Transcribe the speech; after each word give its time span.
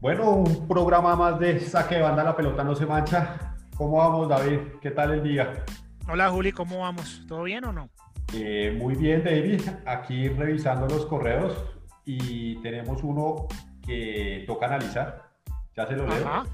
Bueno, 0.00 0.30
un 0.30 0.68
programa 0.68 1.16
más 1.16 1.40
de 1.40 1.58
saque 1.58 1.96
de 1.96 2.02
banda, 2.02 2.22
la 2.22 2.36
pelota 2.36 2.62
no 2.62 2.76
se 2.76 2.86
mancha. 2.86 3.56
¿Cómo 3.76 3.96
vamos, 3.96 4.28
David? 4.28 4.60
¿Qué 4.80 4.92
tal 4.92 5.14
el 5.14 5.24
día? 5.24 5.64
Hola, 6.08 6.30
Juli, 6.30 6.52
¿cómo 6.52 6.78
vamos? 6.78 7.24
¿Todo 7.26 7.42
bien 7.42 7.64
o 7.64 7.72
no? 7.72 7.90
Eh, 8.32 8.76
muy 8.78 8.94
bien, 8.94 9.24
David. 9.24 9.60
Aquí 9.86 10.28
revisando 10.28 10.86
los 10.86 11.04
correos 11.06 11.64
y 12.04 12.62
tenemos 12.62 13.02
uno 13.02 13.48
que 13.84 14.44
toca 14.46 14.66
analizar. 14.66 15.30
Ya 15.76 15.84
se 15.88 15.96
lo 15.96 16.06
leo. 16.06 16.28
Ajá. 16.28 16.44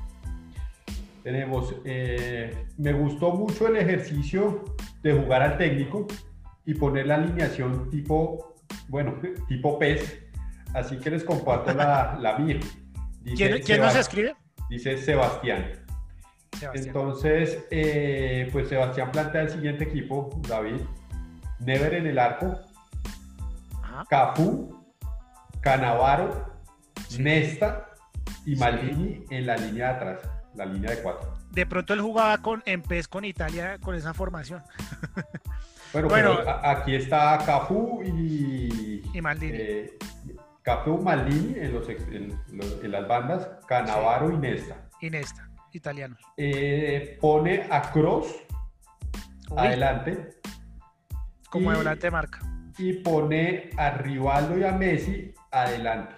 Tenemos, 1.23 1.75
eh, 1.85 2.67
me 2.79 2.95
gustó 2.95 3.33
mucho 3.33 3.69
el 3.69 3.77
ejercicio 3.77 4.65
de 5.03 5.13
jugar 5.13 5.43
al 5.43 5.59
técnico 5.59 6.07
y 6.65 6.73
poner 6.73 7.09
la 7.09 7.17
alineación 7.17 7.91
tipo, 7.91 8.55
bueno, 8.89 9.17
tipo 9.49 9.79
PES. 9.79 10.19
Así 10.73 10.99
que 10.99 11.11
les 11.11 11.25
comparto 11.25 11.75
la, 11.75 12.17
la 12.19 12.39
mía. 12.39 12.59
Dice 13.25 13.37
¿Quién, 13.51 13.63
quién 13.63 13.81
nos 13.81 13.97
escribe? 13.97 14.37
Dice 14.69 14.97
Sebastián. 14.99 15.73
Sebastián. 16.59 16.87
Entonces, 16.87 17.65
eh, 17.71 18.49
pues 18.53 18.69
Sebastián 18.69 19.11
plantea 19.11 19.43
el 19.43 19.51
siguiente 19.51 19.85
equipo, 19.85 20.31
David. 20.49 20.81
Never 21.61 21.95
en 21.95 22.07
el 22.07 22.19
arco, 22.19 22.59
Ajá. 23.83 24.05
Cafú, 24.09 24.85
Canavaro, 25.61 26.53
Sí. 27.09 27.23
Nesta 27.23 27.91
y 28.45 28.55
Sí. 28.55 28.61
Maldini 28.61 29.25
en 29.31 29.47
la 29.47 29.57
línea 29.57 29.89
de 29.89 29.95
atrás, 29.95 30.21
la 30.55 30.67
línea 30.67 30.91
de 30.91 31.03
cuatro. 31.03 31.33
De 31.51 31.65
pronto 31.67 31.95
él 31.95 32.01
jugaba 32.01 32.39
con, 32.39 32.63
en 32.67 32.83
PES 32.83 33.09
con 33.09 33.25
Italia 33.25 33.79
con 33.81 33.95
esa 33.95 34.13
formación. 34.15 34.63
Bueno, 35.93 36.09
Bueno. 36.09 36.37
pero 36.39 36.67
aquí 36.67 36.95
está 36.97 37.39
Cafú 37.47 38.03
y... 38.05 39.03
Y 39.15 39.21
Maldini. 39.21 39.57
eh, 39.57 39.99
Cafú, 40.65 40.99
Maldini 40.99 41.59
en, 41.59 41.73
los 41.75 41.87
en 41.89 42.91
las 42.91 43.07
bandas, 43.07 43.49
Canavaro 43.69 44.33
y 44.33 44.39
Nesta. 44.39 44.89
Inesta, 45.03 45.51
italianos. 45.73 46.19
Eh, 46.39 47.19
pone 47.21 47.67
a 47.71 47.83
Cross 47.93 48.35
Uy, 49.51 49.59
adelante 49.59 50.41
como 51.51 51.71
de 51.71 51.77
y- 51.77 51.79
volante 51.79 52.07
de 52.07 52.11
marca. 52.11 52.41
y 52.79 52.95
pone 52.95 53.71
a 53.77 53.91
Rivaldo 53.91 54.59
y 54.59 54.65
a 54.65 54.73
Messi 54.73 55.35
adelante. 55.53 56.15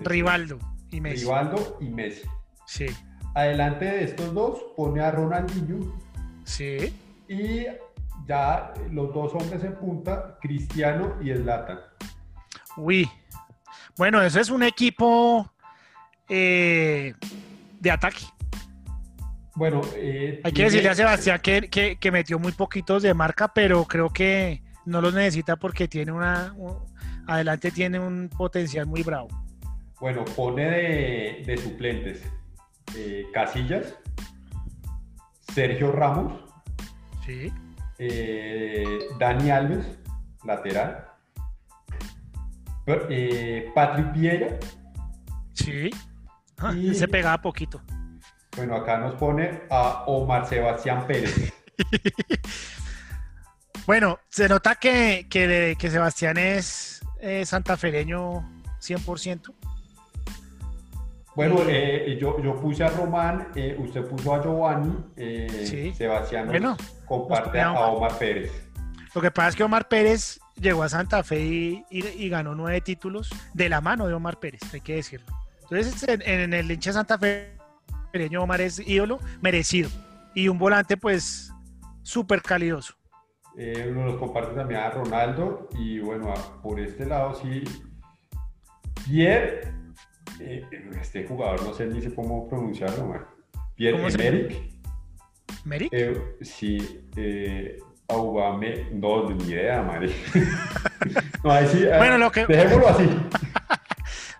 Rivaldo 0.00 0.58
y 0.90 1.00
Messi. 1.00 1.24
Rivaldo 1.24 1.78
y 1.80 1.88
Messi. 1.88 2.28
Sí, 2.66 2.86
Adelante 3.36 3.84
de 3.84 4.04
estos 4.04 4.32
dos 4.34 4.58
pone 4.76 5.00
a 5.02 5.10
Ronaldinho 5.12 5.92
sí. 6.44 6.96
y 7.28 7.66
ya 8.26 8.72
los 8.90 9.12
dos 9.14 9.34
hombres 9.34 9.62
en 9.64 9.74
punta, 9.76 10.36
Cristiano 10.40 11.14
y 11.22 11.32
Zlatan. 11.34 11.78
Uy. 12.76 13.08
Bueno, 13.96 14.22
eso 14.22 14.40
es 14.40 14.50
un 14.50 14.62
equipo 14.62 15.50
eh, 16.28 17.14
de 17.80 17.90
ataque. 17.90 18.24
Bueno, 19.54 19.82
eh, 19.94 20.40
Hay 20.42 20.52
que 20.52 20.64
decirle 20.64 20.88
a 20.88 20.94
Sebastián 20.94 21.40
que, 21.40 21.68
que- 21.70 21.96
que 21.96 22.10
metió 22.10 22.38
muy 22.40 22.52
poquitos 22.52 23.02
de 23.04 23.14
marca, 23.14 23.48
pero 23.54 23.84
creo 23.84 24.10
que 24.10 24.62
no 24.84 25.00
los 25.00 25.14
necesita 25.14 25.56
porque 25.56 25.86
tiene 25.86 26.10
una. 26.12 26.52
un- 26.56 26.78
adelante 27.26 27.70
tiene 27.70 27.98
un 28.00 28.28
potencial 28.28 28.86
muy 28.86 29.02
bravo. 29.02 29.28
Bueno, 30.00 30.24
pone 30.36 30.64
de, 30.64 31.42
de 31.46 31.56
suplentes 31.56 32.22
eh, 32.96 33.24
Casillas, 33.32 33.94
Sergio 35.54 35.92
Ramos, 35.92 36.32
Sí. 37.24 37.50
eh, 37.98 38.98
Dani 39.18 39.50
Alves, 39.50 39.86
lateral, 40.44 41.06
eh, 42.86 43.70
Patrick 43.74 44.12
Vieira. 44.12 44.58
Sí. 45.52 45.90
Ah, 46.58 46.72
Y- 46.72 46.94
Se 46.94 47.08
pegaba 47.08 47.40
poquito. 47.40 47.80
Bueno, 48.56 48.76
acá 48.76 48.98
nos 48.98 49.14
pone 49.16 49.62
a 49.70 50.04
Omar 50.06 50.46
Sebastián 50.46 51.06
Pérez. 51.06 51.52
Bueno, 53.86 54.18
se 54.30 54.48
nota 54.48 54.76
que, 54.76 55.26
que, 55.28 55.76
que 55.78 55.90
Sebastián 55.90 56.38
es 56.38 57.02
eh, 57.20 57.44
santafereño 57.44 58.40
100%. 58.80 59.52
Bueno, 61.36 61.56
eh, 61.68 62.16
yo, 62.18 62.40
yo 62.42 62.56
puse 62.58 62.84
a 62.84 62.88
Román, 62.88 63.48
eh, 63.54 63.76
usted 63.78 64.06
puso 64.06 64.34
a 64.34 64.42
Giovanni, 64.42 64.96
eh, 65.16 65.66
Sí. 65.68 65.92
Sebastián 65.92 66.46
Bueno, 66.46 66.76
comparte 67.04 67.60
a. 67.60 67.72
Omar 67.72 68.16
Pérez. 68.18 68.52
Lo 69.14 69.20
que 69.20 69.30
pasa 69.30 69.48
es 69.50 69.56
que 69.56 69.64
Omar 69.64 69.86
Pérez 69.88 70.38
llegó 70.60 70.82
a 70.82 70.88
Santa 70.88 71.22
Fe 71.22 71.40
y, 71.44 71.84
y- 71.90 72.06
y 72.06 72.28
ganó 72.28 72.54
nueve 72.54 72.80
títulos 72.80 73.30
de 73.52 73.68
la 73.68 73.80
mano 73.80 74.06
de 74.06 74.14
Omar 74.14 74.38
Pérez, 74.38 74.62
hay 74.72 74.80
que 74.80 74.96
decirlo. 74.96 75.26
Entonces, 75.62 76.02
en, 76.08 76.22
en 76.22 76.52
el 76.54 76.70
hincha 76.70 76.92
Santa 76.92 77.18
Fe, 77.18 77.56
Omar 78.38 78.60
es 78.60 78.78
ídolo 78.86 79.18
merecido. 79.40 79.90
Y 80.34 80.48
un 80.48 80.58
volante, 80.58 80.96
pues, 80.96 81.52
súper 82.02 82.42
calidoso. 82.42 82.94
Eh, 83.56 83.90
nos 83.94 84.16
comparte 84.16 84.54
también 84.54 84.80
a 84.80 84.90
Ronaldo 84.90 85.68
y 85.78 86.00
bueno, 86.00 86.34
por 86.62 86.80
este 86.80 87.06
lado 87.06 87.34
sí, 87.36 87.62
Pierre, 89.06 89.72
eh, 90.40 90.64
este 91.00 91.26
jugador 91.26 91.62
no 91.62 91.72
sé 91.72 91.86
ni 91.86 92.00
sé 92.02 92.12
cómo 92.14 92.48
pronunciarlo, 92.48 93.06
man. 93.06 93.24
Pierre 93.76 93.96
¿Cómo 93.96 94.08
Emerick, 94.08 94.72
¿Meric? 95.64 95.88
eh, 95.92 96.36
sí, 96.40 97.06
eh, 97.16 97.78
Aubame, 98.08 98.88
no, 98.92 99.30
ni 99.30 99.44
idea, 99.44 99.82
madre. 99.82 100.14
no, 101.44 101.50
ahí 101.50 101.66
sí, 101.68 101.82
eh, 101.84 101.96
Bueno, 101.96 102.18
lo 102.18 102.30
que- 102.30 102.46
dejémoslo 102.46 102.88
así. 102.88 103.08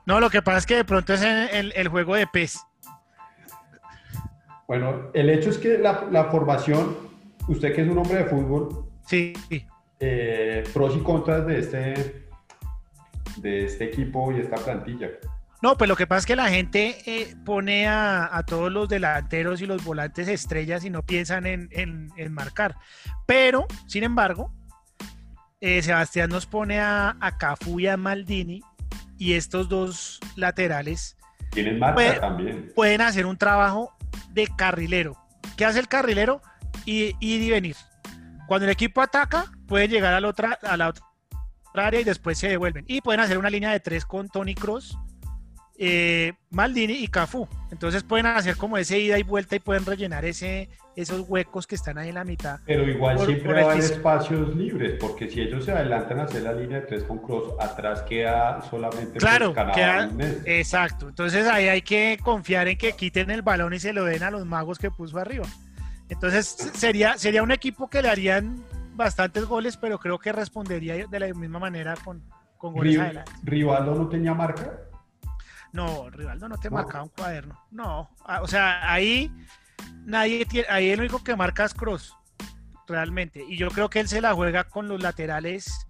No, 0.07 0.21
lo 0.21 0.29
que 0.29 0.43
pasa 0.43 0.59
es 0.59 0.67
que 0.67 0.77
de 0.77 0.85
pronto 0.85 1.15
es 1.15 1.23
el, 1.23 1.73
el 1.75 1.89
juego 1.89 2.15
de 2.15 2.27
PES. 2.27 2.61
Bueno, 4.69 5.11
el 5.15 5.31
hecho 5.31 5.49
es 5.49 5.57
que 5.57 5.79
la, 5.79 6.05
la 6.11 6.25
formación, 6.25 6.95
usted 7.49 7.75
que 7.75 7.81
es 7.83 7.89
un 7.89 7.97
hombre 7.97 8.17
de 8.19 8.25
fútbol, 8.27 8.85
Sí, 9.07 9.33
eh, 10.01 10.63
pros 10.75 10.95
y 10.97 11.01
contras 11.01 11.47
de 11.47 11.59
este, 11.59 12.29
de 13.39 13.65
este 13.65 13.85
equipo 13.85 14.31
y 14.33 14.41
esta 14.41 14.57
plantilla. 14.57 15.09
No, 15.62 15.76
pues 15.78 15.88
lo 15.88 15.97
que 15.97 16.06
pasa 16.06 16.19
es 16.20 16.26
que 16.26 16.37
la 16.37 16.48
gente 16.50 16.98
eh, 17.06 17.34
pone 17.44 17.88
a, 17.88 18.28
a 18.37 18.42
todos 18.44 18.70
los 18.70 18.88
delanteros 18.88 19.62
y 19.62 19.66
los 19.66 19.82
volantes 19.82 20.28
estrellas 20.28 20.84
y 20.84 20.91
no 20.91 21.03
piensan 21.03 21.47
en, 21.47 21.69
en- 21.72 22.10
en 22.16 22.32
marcar. 22.34 22.76
Pero, 23.26 23.66
sin 23.87 24.04
embargo, 24.04 24.53
eh, 25.60 25.82
Sebastián 25.82 26.28
nos 26.31 26.44
pone 26.47 26.81
a, 26.81 27.16
a 27.20 27.38
Cafú 27.38 27.81
y 27.81 27.87
a 27.87 27.97
Maldini 27.97 28.62
y 29.16 29.34
estos 29.34 29.69
dos 29.70 30.20
laterales 30.37 31.16
Tienen 31.50 31.78
marca 31.78 31.94
Pues- 31.94 32.21
también. 32.21 32.72
pueden 32.75 33.00
hacer 33.00 33.25
un 33.25 33.38
trabajo 33.38 33.97
de 34.32 34.47
carrilero. 34.56 35.16
¿Qué 35.56 35.65
hace 35.65 35.78
el 35.78 35.88
carrilero? 35.88 36.42
Ir, 36.84 37.15
ir 37.21 37.41
y 37.42 37.50
venir. 37.50 37.76
Cuando 38.48 38.66
el 38.66 38.72
equipo 38.72 39.00
ataca, 39.00 39.47
pueden 39.66 39.91
llegar 39.91 40.12
a 40.12 40.21
la 40.21 40.28
otra, 40.28 40.59
a 40.62 40.76
la 40.76 40.88
otra 40.88 41.03
área 41.75 42.00
y 42.00 42.04
después 42.04 42.36
se 42.36 42.48
devuelven. 42.48 42.84
Y 42.86 43.00
pueden 43.00 43.21
hacer 43.21 43.38
una 43.38 43.48
línea 43.48 43.71
de 43.71 43.81
tres 43.81 44.04
con 44.04 44.28
Tony 44.28 44.54
Cross, 44.54 44.98
eh, 45.79 46.33
Maldini 46.51 46.95
y 46.95 47.09
Cafú. 47.09 47.49
Entonces 47.71 48.03
pueden 48.03 48.27
hacer 48.27 48.57
como 48.57 48.79
ese 48.79 48.99
ida 48.99 49.19
y 49.19 49.23
vuelta 49.25 49.57
y 49.57 49.59
pueden 49.59 49.85
rellenar 49.85 50.25
ese, 50.25 50.69
esos 50.95 51.25
huecos 51.29 51.67
que 51.67 51.75
están 51.75 51.99
ahí 51.99 52.11
en 52.11 52.15
la 52.15 52.23
mitad. 52.25 52.61
Pero 52.65 52.89
igual 52.89 53.17
por- 53.17 53.27
siempre 53.27 53.47
por 53.49 53.55
va 53.57 53.59
a 53.59 53.62
el 53.62 53.71
haber 53.71 53.83
piso. 53.83 53.95
espacios 53.95 54.55
libres, 54.55 54.97
porque 55.01 55.29
si 55.29 55.41
ellos 55.41 55.65
se 55.65 55.73
adelantan 55.73 56.21
a 56.21 56.25
hacer 56.25 56.43
la 56.43 56.53
línea 56.53 56.81
de 56.81 56.87
tres 56.87 57.03
con 57.05 57.19
cross, 57.19 57.53
atrás 57.61 58.03
queda 58.03 58.63
solamente 58.71 59.19
Claro, 59.19 59.53
pues, 59.53 59.67
queda- 59.75 60.07
Messi. 60.09 60.39
Exacto. 60.47 61.09
Entonces 61.09 61.47
ahí 61.49 61.67
hay 61.69 61.83
que 61.83 62.19
confiar 62.23 62.69
en 62.69 62.79
que 62.79 62.93
quiten 62.93 63.31
el 63.31 63.43
balón 63.43 63.75
y 63.75 63.81
se 63.81 63.93
lo 63.93 64.05
den 64.05 64.23
a 64.23 64.31
los 64.31 64.47
magos 64.47 64.79
que 64.79 64.91
puso 64.93 65.19
arriba. 65.19 65.47
Entonces 66.09 66.47
sería, 66.75 67.19
sería 67.19 67.43
un 67.43 67.51
equipo 67.51 67.89
que 67.89 68.03
le 68.03 68.09
harían 68.11 68.63
bastantes 68.95 69.47
goles, 69.47 69.77
pero 69.77 69.99
creo 69.99 70.19
que 70.21 70.31
respondería 70.31 70.95
de 71.09 71.19
la 71.21 71.27
misma 71.34 71.59
manera 71.59 71.95
con, 72.04 72.22
con 72.59 72.75
goles 72.75 72.98
adelante. 73.01 73.33
Rivaldo 73.43 73.95
no 73.97 74.09
tenía 74.09 74.33
marca. 74.34 74.78
No, 75.74 76.09
Rivaldo 76.09 76.48
no 76.48 76.56
te 76.56 76.71
No. 76.71 76.76
marcaba 76.76 77.03
un 77.04 77.10
cuaderno. 77.10 77.59
No, 77.72 78.09
Ah, 78.24 78.41
o 78.42 78.47
sea, 78.47 78.91
ahí 78.92 79.30
nadie 80.06 80.47
tiene, 80.47 80.68
ahí 80.71 80.91
el 80.91 81.00
único 81.00 81.22
que 81.22 81.34
marca 81.36 81.65
es 81.65 81.74
Cross, 81.74 82.16
realmente. 82.86 83.44
Y 83.48 83.56
yo 83.56 83.68
creo 83.68 83.91
que 83.91 84.00
él 84.00 84.09
se 84.09 84.21
la 84.21 84.32
juega 84.34 84.65
con 84.65 84.86
los 84.88 85.03
laterales 85.03 85.86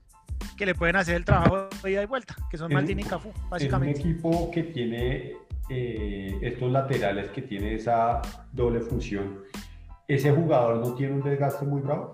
que 0.57 0.65
le 0.67 0.75
pueden 0.75 0.97
hacer 0.97 1.17
el 1.17 1.25
trabajo 1.25 1.69
de 1.83 1.91
ida 1.93 2.03
y 2.03 2.07
vuelta, 2.07 2.35
que 2.51 2.57
son 2.59 2.73
Maldini 2.73 3.03
y 3.03 3.05
Cafú, 3.05 3.29
Es 3.31 3.37
un 3.43 3.51
básicamente. 3.51 4.01
equipo 4.01 4.51
que 4.51 4.63
tiene 4.65 5.33
eh, 5.69 6.39
estos 6.43 6.71
laterales, 6.71 7.31
que 7.31 7.43
tiene 7.43 7.75
esa 7.75 8.21
doble 8.53 8.81
función. 8.81 9.43
Ese 10.09 10.31
jugador 10.33 10.77
no 10.77 10.95
tiene 10.95 11.15
un 11.15 11.23
desgaste 11.23 11.65
muy 11.65 11.81
bravo. 11.83 12.13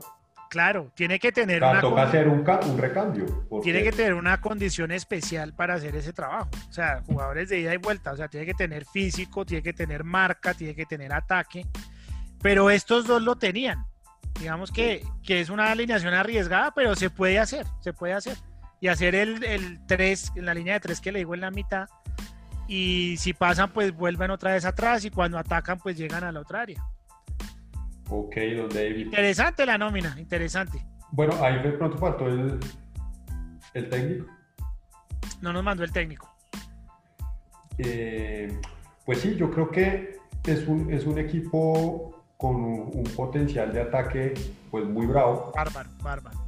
Claro, 0.50 0.90
tiene 0.96 1.18
que 1.20 1.30
tener 1.30 1.62
una 1.62 1.80
toca 1.80 2.02
hacer 2.02 2.28
un, 2.28 2.42
ca- 2.42 2.58
un 2.66 2.76
recambio. 2.76 3.46
porque- 3.48 3.64
tiene 3.64 3.82
que 3.84 3.92
tener 3.92 4.14
una 4.14 4.40
condición 4.40 4.90
especial 4.90 5.54
para 5.54 5.74
hacer 5.74 5.94
ese 5.94 6.12
trabajo. 6.12 6.50
O 6.68 6.72
sea, 6.72 7.02
jugadores 7.06 7.48
de 7.48 7.60
ida 7.60 7.72
y 7.72 7.76
vuelta, 7.76 8.10
o 8.12 8.16
sea, 8.16 8.26
tiene 8.26 8.44
que 8.46 8.54
tener 8.54 8.84
físico, 8.84 9.46
tiene 9.46 9.62
que 9.62 9.72
tener 9.72 10.02
marca, 10.02 10.52
tiene 10.52 10.74
que 10.74 10.84
tener 10.86 11.12
ataque. 11.12 11.64
Pero 12.42 12.68
estos 12.68 13.06
dos 13.06 13.22
lo 13.22 13.36
tenían. 13.36 13.84
Digamos 14.40 14.72
que, 14.72 15.04
que 15.22 15.40
es 15.40 15.50
una 15.50 15.70
alineación 15.70 16.14
arriesgada, 16.14 16.72
pero 16.74 16.96
se 16.96 17.10
puede 17.10 17.38
hacer, 17.38 17.64
se 17.80 17.92
puede 17.92 18.14
hacer. 18.14 18.36
Y 18.80 18.88
hacer 18.88 19.14
el, 19.14 19.44
el 19.44 19.78
3, 19.86 20.32
en 20.34 20.46
la 20.46 20.54
línea 20.54 20.74
de 20.74 20.80
3 20.80 21.00
que 21.00 21.12
le 21.12 21.20
digo 21.20 21.34
en 21.34 21.42
la 21.42 21.50
mitad, 21.52 21.86
y 22.66 23.16
si 23.18 23.34
pasan, 23.34 23.70
pues 23.70 23.92
vuelven 23.92 24.30
otra 24.30 24.52
vez 24.52 24.64
atrás 24.64 25.04
y 25.04 25.10
cuando 25.10 25.38
atacan, 25.38 25.78
pues 25.78 25.96
llegan 25.96 26.24
a 26.24 26.32
la 26.32 26.40
otra 26.40 26.62
área. 26.62 26.82
Ok, 28.10 28.36
don 28.56 28.68
David. 28.68 29.06
Interesante 29.06 29.64
la 29.64 29.78
nómina, 29.78 30.16
interesante. 30.18 30.84
Bueno, 31.12 31.32
ahí 31.42 31.62
de 31.62 31.70
pronto 31.70 31.96
faltó 31.96 32.26
el, 32.26 32.58
el 33.74 33.88
técnico. 33.88 34.26
No 35.40 35.52
nos 35.52 35.62
mandó 35.62 35.84
el 35.84 35.92
técnico. 35.92 36.28
Eh, 37.78 38.60
pues 39.06 39.20
sí, 39.20 39.36
yo 39.36 39.50
creo 39.50 39.70
que 39.70 40.18
es 40.44 40.66
un, 40.66 40.92
es 40.92 41.06
un 41.06 41.18
equipo 41.18 42.24
con 42.36 42.56
un, 42.56 42.90
un 42.92 43.04
potencial 43.16 43.72
de 43.72 43.80
ataque 43.80 44.34
pues 44.70 44.84
muy 44.84 45.06
bravo. 45.06 45.52
Bárbaro, 45.54 45.90
bárbaro. 46.02 46.38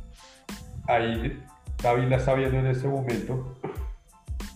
Ahí 0.89 1.41
David 1.83 2.09
la 2.09 2.17
está 2.17 2.35
viendo 2.35 2.59
en 2.59 2.67
este 2.67 2.89
momento. 2.89 3.57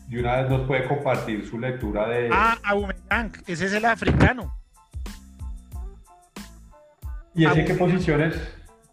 Y 0.09 0.19
una 0.19 0.37
vez 0.43 0.51
nos 0.51 0.67
puede 0.67 0.87
compartir 0.87 1.47
su 1.49 1.59
lectura 1.59 2.09
de... 2.09 2.31
Ah, 2.33 2.57
Aubameyang, 2.63 3.33
ese 3.47 3.67
es 3.67 3.73
el 3.73 3.85
africano. 3.85 4.57
¿Y 7.37 7.45
ese 7.45 7.61
en 7.61 7.67
qué 7.67 7.73
Aubameyang. 7.73 7.79
posiciones? 7.79 8.35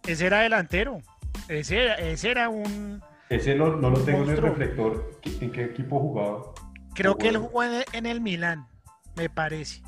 Ese 0.06 0.26
era 0.28 0.40
delantero. 0.42 1.02
Ese 1.48 1.84
era, 1.86 1.96
ese 1.96 2.32
era 2.32 2.50
un... 2.50 3.02
Ese 3.30 3.56
no, 3.56 3.78
no 3.78 3.90
lo 3.90 4.00
tengo 4.04 4.24
en 4.24 4.30
el 4.32 4.38
reflector. 4.38 5.20
¿En 5.42 5.52
qué 5.52 5.64
equipo 5.66 6.00
jugaba? 6.00 6.54
Creo 6.94 7.18
que 7.18 7.30
él 7.30 7.38
jugó 7.38 7.64
en, 7.64 7.84
en 7.94 8.06
el 8.06 8.22
Milán, 8.22 8.68
me 9.16 9.30
parece. 9.30 9.82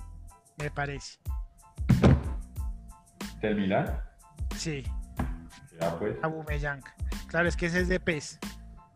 Me 0.58 0.72
parece. 0.72 1.20
¿Del 3.42 3.58
Milán? 3.58 4.00
Sí, 4.56 4.84
Ya 5.80 6.00
pues. 6.00 6.16
Claro, 7.28 7.48
es 7.50 7.58
que 7.58 7.66
ese 7.66 7.82
es 7.82 7.90
de 7.90 8.00
PES. 8.00 8.40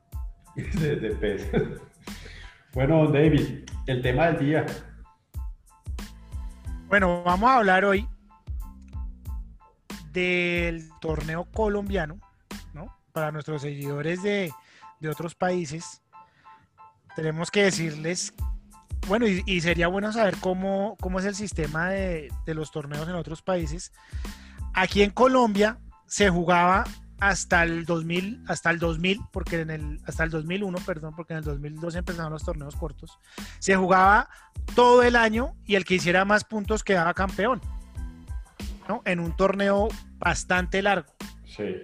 Ese 0.56 0.94
es 0.94 1.02
de 1.02 1.10
pez. 1.12 1.52
bueno, 2.74 3.08
David, 3.08 3.70
el 3.88 4.02
tema 4.02 4.28
del 4.28 4.40
día. 4.40 4.66
Bueno, 6.88 7.24
vamos 7.24 7.50
a 7.50 7.58
hablar 7.58 7.86
hoy 7.86 8.08
del 10.12 10.90
torneo 11.02 11.46
colombiano, 11.46 12.20
¿no? 12.74 12.96
Para 13.12 13.32
nuestros 13.32 13.62
seguidores 13.62 14.22
de, 14.24 14.52
de 15.00 15.10
otros 15.10 15.36
países, 15.36 16.02
tenemos 17.16 17.52
que 17.52 17.64
decirles, 17.64 18.34
bueno, 19.08 19.28
y, 19.28 19.62
sería 19.62 19.88
bueno 19.88 20.12
saber 20.14 20.38
cómo, 20.40 20.98
cómo 21.00 21.20
es 21.20 21.26
el 21.26 21.36
sistema 21.36 21.90
de, 21.90 22.32
de 22.46 22.54
los 22.54 22.72
torneos 22.72 23.08
en 23.08 23.16
otros 23.16 23.42
países. 23.42 23.92
Aquí 24.74 25.02
en 25.02 25.12
Colombia 25.12 25.80
se 26.06 26.30
jugaba 26.30 26.86
hasta 27.20 27.64
el 27.64 27.86
2000, 27.86 28.44
hasta 28.48 28.72
el 28.72 28.80
2000, 28.80 29.22
porque 29.32 29.62
en 29.62 29.70
el, 29.70 30.02
hasta 30.06 30.24
el 30.24 30.30
2001, 30.30 30.78
perdón, 30.86 31.16
porque 31.16 31.34
en 31.34 31.40
el 31.40 31.44
2002 31.44 31.96
empezaron 31.96 32.32
los 32.32 32.44
torneos 32.44 32.76
cortos. 32.76 33.20
Se 33.60 33.76
jugaba 33.76 34.30
todo 34.76 35.04
el 35.04 35.16
año 35.16 35.56
y 35.66 35.76
el 35.76 35.86
que 35.86 35.96
hiciera 35.96 36.26
más 36.26 36.44
puntos 36.46 36.84
quedaba 36.84 37.14
campeón, 37.14 37.62
¿no? 38.90 39.02
En 39.06 39.20
un 39.22 39.36
torneo 39.38 39.88
bastante 40.18 40.82
largo. 40.82 41.14
Sí. 41.46 41.76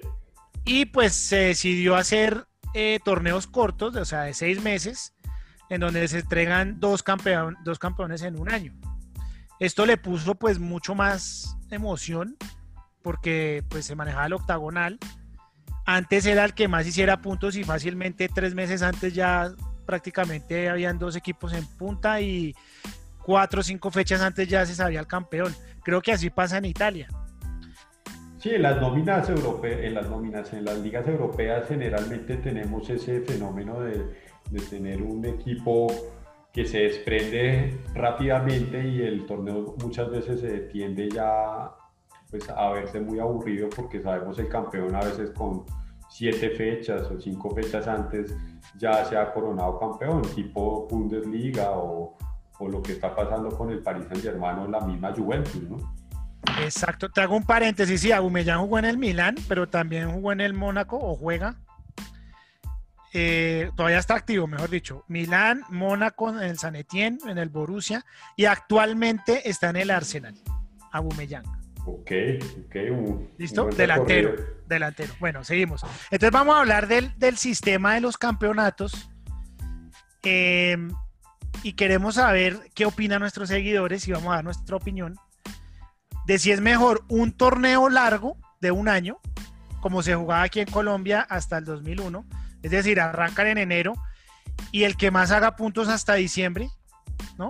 Y 0.66 0.86
pues 0.86 1.14
se 1.14 1.38
decidió 1.38 1.96
hacer 1.96 2.48
eh, 2.74 3.00
torneos 3.06 3.48
cortos, 3.48 3.96
o 3.96 4.04
sea, 4.04 4.24
de 4.24 4.34
seis 4.34 4.62
meses, 4.62 5.14
en 5.70 5.80
donde 5.80 6.08
se 6.08 6.20
entregan 6.20 6.80
dos, 6.80 7.04
dos 7.64 7.80
campeones 7.80 8.24
en 8.24 8.38
un 8.38 8.52
año. 8.52 8.74
Esto 9.60 9.86
le 9.86 9.98
puso 9.98 10.36
pues 10.36 10.60
mucho 10.60 10.96
más 10.96 11.56
emoción 11.72 12.36
porque 13.02 13.64
pues 13.70 13.86
se 13.86 13.96
manejaba 13.96 14.26
el 14.26 14.34
octagonal. 14.34 15.00
Antes 15.86 16.26
era 16.26 16.44
el 16.44 16.56
que 16.56 16.68
más 16.68 16.88
hiciera 16.88 17.22
puntos 17.22 17.56
y 17.56 17.64
fácilmente 17.64 18.28
tres 18.28 18.56
meses 18.56 18.82
antes 18.82 19.14
ya 19.14 19.54
prácticamente 19.86 20.68
habían 20.68 20.98
dos 20.98 21.16
equipos 21.16 21.54
en 21.54 21.66
punta 21.78 22.20
y 22.20 22.56
cuatro 23.26 23.62
o 23.62 23.64
cinco 23.64 23.90
fechas 23.90 24.22
antes 24.22 24.48
ya 24.48 24.66
se 24.66 24.76
sabía 24.76 25.00
el 25.00 25.08
campeón. 25.08 25.54
Creo 25.84 26.02
que 26.02 26.12
así 26.12 26.30
pasa 26.30 26.58
en 26.58 26.66
Italia. 26.66 27.08
Sí, 28.38 28.52
en 28.52 28.62
las 28.62 28.80
nóminas 28.80 29.28
europeas, 29.30 29.80
en 29.82 29.96
las 29.96 30.08
nóminas, 30.08 30.54
en 30.54 30.66
las 30.66 30.78
ligas 30.78 31.08
europeas 31.08 31.68
generalmente 31.68 32.38
tenemos 32.38 32.88
ese 32.90 33.22
fenómeno 33.22 33.80
de, 33.80 33.98
de 34.52 34.60
tener 34.70 35.02
un 35.02 35.26
equipo 35.26 35.88
que 36.54 36.66
se 36.66 36.82
desprende 36.82 37.80
rápidamente 37.96 38.88
y 38.88 39.02
el 39.02 39.26
torneo 39.26 39.76
muchas 39.82 40.10
veces 40.12 40.40
se 40.40 40.60
tiende 40.60 41.10
ya 41.10 41.72
pues, 42.30 42.48
a 42.50 42.70
verse 42.70 43.02
muy 43.02 43.20
aburrido 43.20 43.68
porque 43.76 44.02
sabemos 44.02 44.38
el 44.38 44.48
campeón 44.48 44.96
a 44.96 45.00
veces 45.00 45.32
con 45.32 45.66
siete 46.08 46.52
fechas 46.52 47.10
o 47.12 47.20
cinco 47.20 47.50
fechas 47.50 47.88
antes 47.88 48.34
ya 48.78 49.04
se 49.06 49.18
ha 49.18 49.34
coronado 49.34 49.80
campeón, 49.80 50.22
tipo 50.36 50.88
Bundesliga 50.88 51.72
o, 51.72 52.16
o 52.60 52.68
lo 52.70 52.82
que 52.82 52.94
está 52.94 53.16
pasando 53.16 53.50
con 53.50 53.70
el 53.72 53.80
Paris 53.80 54.06
Saint 54.08 54.24
Germain 54.24 54.58
o 54.60 54.68
la 54.68 54.80
misma 54.82 55.14
Juventus, 55.16 55.62
¿no? 55.64 55.96
Exacto. 56.62 57.10
Te 57.10 57.22
hago 57.22 57.36
un 57.36 57.44
paréntesis. 57.44 58.00
Sí, 58.02 58.12
Aubameyang 58.12 58.60
jugó 58.62 58.80
en 58.80 58.86
el 58.86 58.98
Milán, 58.98 59.36
pero 59.48 59.68
también 59.68 60.12
jugó 60.12 60.32
en 60.32 60.42
el 60.42 60.54
Mónaco 60.54 60.98
o 60.98 61.16
juega. 61.16 61.56
Eh, 63.14 63.72
todavía 63.76 63.98
está 64.00 64.16
activo, 64.16 64.46
mejor 64.46 64.70
dicho. 64.70 65.04
Milán, 65.08 65.64
Mónaco, 65.70 66.30
en 66.30 66.40
el 66.44 66.58
San 66.60 66.76
Etienne, 66.76 67.18
en 67.28 67.38
el 67.38 67.50
Borussia 67.50 68.06
y 68.36 68.46
actualmente 68.46 69.50
está 69.50 69.70
en 69.70 69.78
el 69.78 69.90
Arsenal. 69.92 70.36
Aubameyang. 70.92 71.46
Ok, 71.86 72.12
ok. 72.68 72.76
un- 72.92 73.30
¿Listo? 73.38 73.66
un 73.66 73.70
Delantero. 73.76 74.32
recorrido. 74.32 74.56
Delantero. 74.68 75.14
Bueno, 75.20 75.44
seguimos. 75.44 75.82
Entonces 76.12 76.32
vamos 76.32 76.56
a 76.56 76.60
hablar 76.60 76.88
del, 76.88 77.12
del 77.18 77.38
sistema 77.38 77.94
de 77.96 78.02
los 78.02 78.18
campeonatos. 78.18 79.10
eh, 80.24 80.76
y 81.66 81.74
queremos 81.74 82.14
saber 82.14 82.70
qué 82.76 82.86
opinan 82.86 83.22
nuestros 83.22 83.50
seguidores 83.50 84.08
y 84.08 84.12
vamos 84.12 84.32
a 84.32 84.36
dar 84.36 84.44
nuestra 84.44 84.76
opinión 84.76 85.16
de 86.28 86.38
si 86.38 86.52
es 86.52 86.62
mejor 86.62 87.04
un 87.08 87.32
torneo 87.32 87.90
largo 87.90 88.38
de 88.62 88.70
un 88.70 88.88
año, 88.88 89.18
como 89.82 90.04
se 90.04 90.14
jugaba 90.14 90.44
aquí 90.44 90.60
en 90.60 90.70
Colombia 90.70 91.22
hasta 91.28 91.58
el 91.58 91.66
2001, 91.66 92.24
es 92.62 92.70
decir, 92.70 93.02
arrancan 93.02 93.48
en 93.48 93.58
enero 93.58 93.96
y 94.72 94.84
el 94.84 94.96
que 94.96 95.10
más 95.10 95.32
haga 95.32 95.56
puntos 95.56 95.88
hasta 95.88 96.14
diciembre, 96.14 96.70
¿no? 97.40 97.50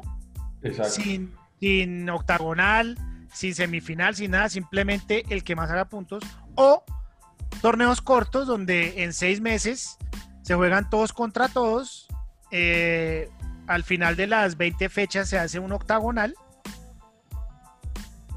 Exacto. 0.61 0.93
sin, 0.93 1.33
sin 1.59 2.09
octagonal, 2.09 2.97
sin 3.33 3.53
semifinal, 3.53 4.15
sin 4.15 4.31
nada, 4.31 4.47
simplemente 4.47 5.25
el 5.27 5.43
que 5.43 5.57
más 5.57 5.69
haga 5.69 5.89
puntos. 5.89 6.23
O 6.55 6.85
torneos 7.61 7.99
cortos 7.99 8.47
donde 8.47 9.03
en 9.03 9.11
seis 9.11 9.41
meses 9.41 9.97
se 10.41 10.55
juegan 10.55 10.89
todos 10.89 11.11
contra 11.11 11.49
todos. 11.49 12.07
eh, 12.51 13.29
al 13.67 13.83
final 13.83 14.15
de 14.15 14.27
las 14.27 14.57
20 14.57 14.89
fechas 14.89 15.29
se 15.29 15.39
hace 15.39 15.59
un 15.59 15.71
octagonal. 15.71 16.35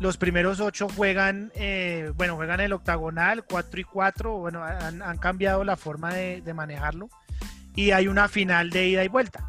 Los 0.01 0.17
primeros 0.17 0.61
ocho 0.61 0.89
juegan, 0.89 1.51
eh, 1.57 2.13
bueno, 2.17 2.37
juegan 2.37 2.61
el 2.61 2.73
octagonal, 2.73 3.45
4 3.45 3.81
y 3.81 3.85
4, 3.85 4.39
bueno, 4.39 4.63
han, 4.63 5.19
cambiado 5.19 5.65
la 5.65 5.77
forma 5.77 6.15
de, 6.15 6.55
manejarlo. 6.55 7.09
Y 7.75 7.91
hay 7.91 8.07
una 8.07 8.29
final 8.29 8.71
de 8.71 8.89
ida 8.89 9.05
y 9.05 9.09
vuelta. 9.09 9.45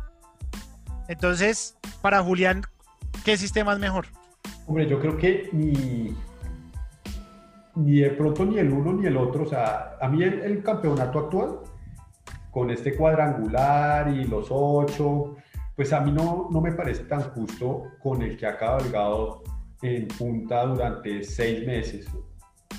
Entonces, 1.08 1.78
para 2.02 2.22
Julián, 2.24 2.64
¿qué 3.26 3.38
sistema 3.38 3.74
es 3.74 3.80
mejor? 3.80 4.08
Hombre, 4.66 4.88
yo 4.88 5.00
creo 5.00 5.18
que 5.18 5.50
ni, 5.52 6.16
ni 7.76 8.00
de 8.00 8.10
pronto 8.12 8.46
ni 8.46 8.58
el 8.58 8.72
uno 8.72 8.94
ni 8.94 9.06
el 9.06 9.18
otro. 9.18 9.44
O 9.44 9.48
sea, 9.48 9.98
a 10.02 10.08
mí 10.08 10.24
el 10.24 10.64
campeonato 10.64 11.20
actual, 11.20 11.60
con 12.52 12.72
este 12.72 12.96
cuadrangular 12.96 14.10
y 14.10 14.26
los 14.26 14.48
ocho, 14.50 15.36
pues 15.80 15.94
a 15.94 16.02
mí 16.02 16.12
no, 16.12 16.50
no 16.52 16.60
me 16.60 16.74
parece 16.74 17.06
tan 17.06 17.22
justo 17.22 17.84
con 18.00 18.22
el 18.22 18.36
que 18.36 18.46
ha 18.46 18.58
cabalgado 18.58 19.44
en 19.82 20.10
punta 20.10 20.66
durante 20.66 21.24
seis 21.24 21.66
meses. 21.66 22.06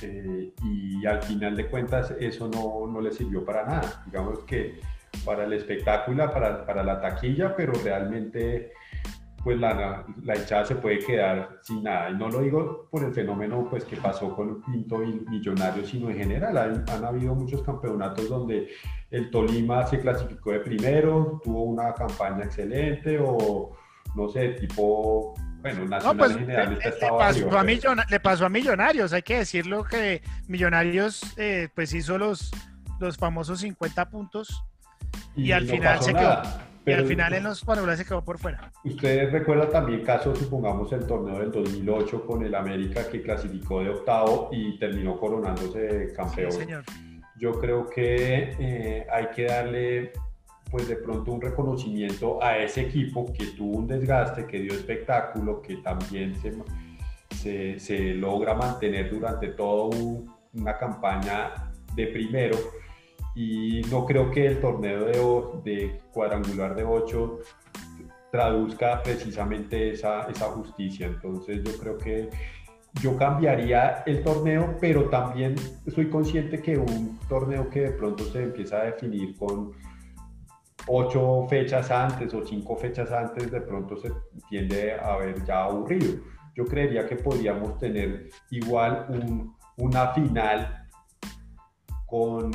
Eh, 0.02 0.52
y 0.62 1.06
al 1.06 1.22
final 1.22 1.56
de 1.56 1.66
cuentas 1.70 2.10
eso 2.20 2.50
no, 2.52 2.92
no 2.92 3.00
le 3.00 3.10
sirvió 3.10 3.42
para 3.42 3.64
nada. 3.64 4.02
Digamos 4.04 4.40
que 4.40 4.80
para 5.24 5.44
el 5.44 5.54
espectáculo, 5.54 6.30
para, 6.30 6.66
para 6.66 6.84
la 6.84 7.00
taquilla, 7.00 7.56
pero 7.56 7.72
realmente 7.82 8.72
pues 9.42 9.58
la, 9.58 10.04
la 10.22 10.36
hinchada 10.36 10.64
se 10.66 10.74
puede 10.76 10.98
quedar 10.98 11.58
sin 11.62 11.82
nada. 11.82 12.10
Y 12.10 12.14
no 12.16 12.28
lo 12.28 12.40
digo 12.40 12.88
por 12.90 13.04
el 13.04 13.14
fenómeno 13.14 13.66
pues, 13.70 13.84
que 13.84 13.96
pasó 13.96 14.34
con 14.36 14.62
Pinto 14.62 15.02
y 15.02 15.20
Millonarios, 15.30 15.88
sino 15.88 16.10
en 16.10 16.18
general. 16.18 16.56
Han, 16.58 16.84
han 16.90 17.04
habido 17.04 17.34
muchos 17.34 17.62
campeonatos 17.62 18.28
donde 18.28 18.68
el 19.10 19.30
Tolima 19.30 19.86
se 19.86 19.98
clasificó 20.00 20.52
de 20.52 20.60
primero, 20.60 21.40
tuvo 21.42 21.62
una 21.64 21.94
campaña 21.94 22.44
excelente 22.44 23.18
o 23.18 23.76
no 24.14 24.28
sé, 24.28 24.50
tipo, 24.50 25.34
bueno, 25.62 25.80
No, 25.84 25.86
Nacional 25.88 26.16
pues 26.18 26.30
en 26.32 26.38
general 26.40 26.68
le, 26.70 26.74
le 26.84 26.90
pasó 26.90 27.58
a 27.98 28.06
le 28.10 28.20
pasó 28.20 28.46
a 28.46 28.48
Millonarios, 28.48 29.12
hay 29.12 29.22
que 29.22 29.38
decirlo 29.38 29.84
que 29.84 30.22
Millonarios 30.48 31.22
eh, 31.38 31.68
pues 31.74 31.94
hizo 31.94 32.18
los, 32.18 32.50
los 32.98 33.16
famosos 33.16 33.60
50 33.60 34.10
puntos 34.10 34.64
y 35.36 35.52
al 35.52 35.66
no 35.66 35.72
final 35.72 36.02
se 36.02 36.12
quedó- 36.12 36.42
nada. 36.80 36.82
y 36.82 36.84
Pero 36.84 37.02
al 37.02 37.06
final 37.08 37.32
en 37.34 37.44
los 37.44 37.64
cuadrangulares 37.64 38.00
se 38.00 38.04
quedó 38.06 38.24
por 38.24 38.38
fuera. 38.38 38.70
Ustedes 38.84 39.32
recuerdan 39.32 39.70
también 39.70 40.02
casos, 40.02 40.38
supongamos, 40.38 40.92
el 40.92 41.06
torneo 41.06 41.38
del 41.38 41.50
2008 41.52 42.26
con 42.26 42.42
el 42.44 42.54
América 42.54 43.08
que 43.08 43.22
clasificó 43.22 43.82
de 43.82 43.90
octavo 43.90 44.48
y 44.52 44.78
terminó 44.78 45.18
coronándose 45.18 46.08
Sí, 46.08 46.14
campeón. 46.14 46.52
señor. 46.52 46.84
Yo 47.38 47.52
creo 47.58 47.86
que 47.88 48.54
eh, 48.58 49.06
hay 49.10 49.26
que 49.34 49.44
darle 49.46 50.12
pues 50.70 50.86
de 50.88 50.96
pronto 50.96 51.32
un 51.32 51.40
reconocimiento 51.40 52.42
a 52.42 52.58
ese 52.58 52.82
equipo 52.82 53.32
que 53.32 53.46
tuvo 53.56 53.78
un 53.78 53.86
desgaste, 53.88 54.46
que 54.46 54.60
dio 54.60 54.72
espectáculo, 54.72 55.60
que 55.60 55.78
también 55.78 56.36
se, 56.36 56.54
se, 57.36 57.80
se 57.80 57.98
logra 58.14 58.54
mantener 58.54 59.10
durante 59.10 59.48
toda 59.48 59.96
una 60.52 60.78
campaña 60.78 61.72
de 61.94 62.06
primero. 62.06 62.56
Y 63.34 63.82
no 63.90 64.06
creo 64.06 64.30
que 64.30 64.46
el 64.46 64.60
torneo 64.60 65.04
de, 65.64 65.70
de 65.70 66.00
cuadrangular 66.12 66.74
de 66.74 66.84
8 66.84 67.38
traduzca 68.30 69.02
precisamente 69.02 69.90
esa, 69.90 70.28
esa 70.28 70.46
justicia. 70.46 71.06
Entonces 71.06 71.62
yo 71.64 71.78
creo 71.78 71.98
que 71.98 72.30
yo 73.00 73.16
cambiaría 73.16 74.02
el 74.06 74.22
torneo, 74.22 74.76
pero 74.80 75.08
también 75.08 75.54
soy 75.94 76.10
consciente 76.10 76.60
que 76.60 76.76
un 76.76 77.18
torneo 77.28 77.68
que 77.70 77.82
de 77.82 77.90
pronto 77.90 78.24
se 78.24 78.42
empieza 78.42 78.80
a 78.80 78.84
definir 78.84 79.36
con 79.36 79.72
ocho 80.86 81.46
fechas 81.48 81.90
antes 81.90 82.34
o 82.34 82.44
cinco 82.44 82.76
fechas 82.76 83.12
antes, 83.12 83.50
de 83.50 83.60
pronto 83.60 83.96
se 83.96 84.10
tiende 84.48 84.94
a 84.94 85.16
ver 85.16 85.44
ya 85.44 85.64
aburrido. 85.64 86.20
Yo 86.54 86.64
creería 86.64 87.06
que 87.06 87.16
podríamos 87.16 87.78
tener 87.78 88.28
igual 88.50 89.06
una 89.76 90.08
final 90.08 90.88
con, 92.06 92.50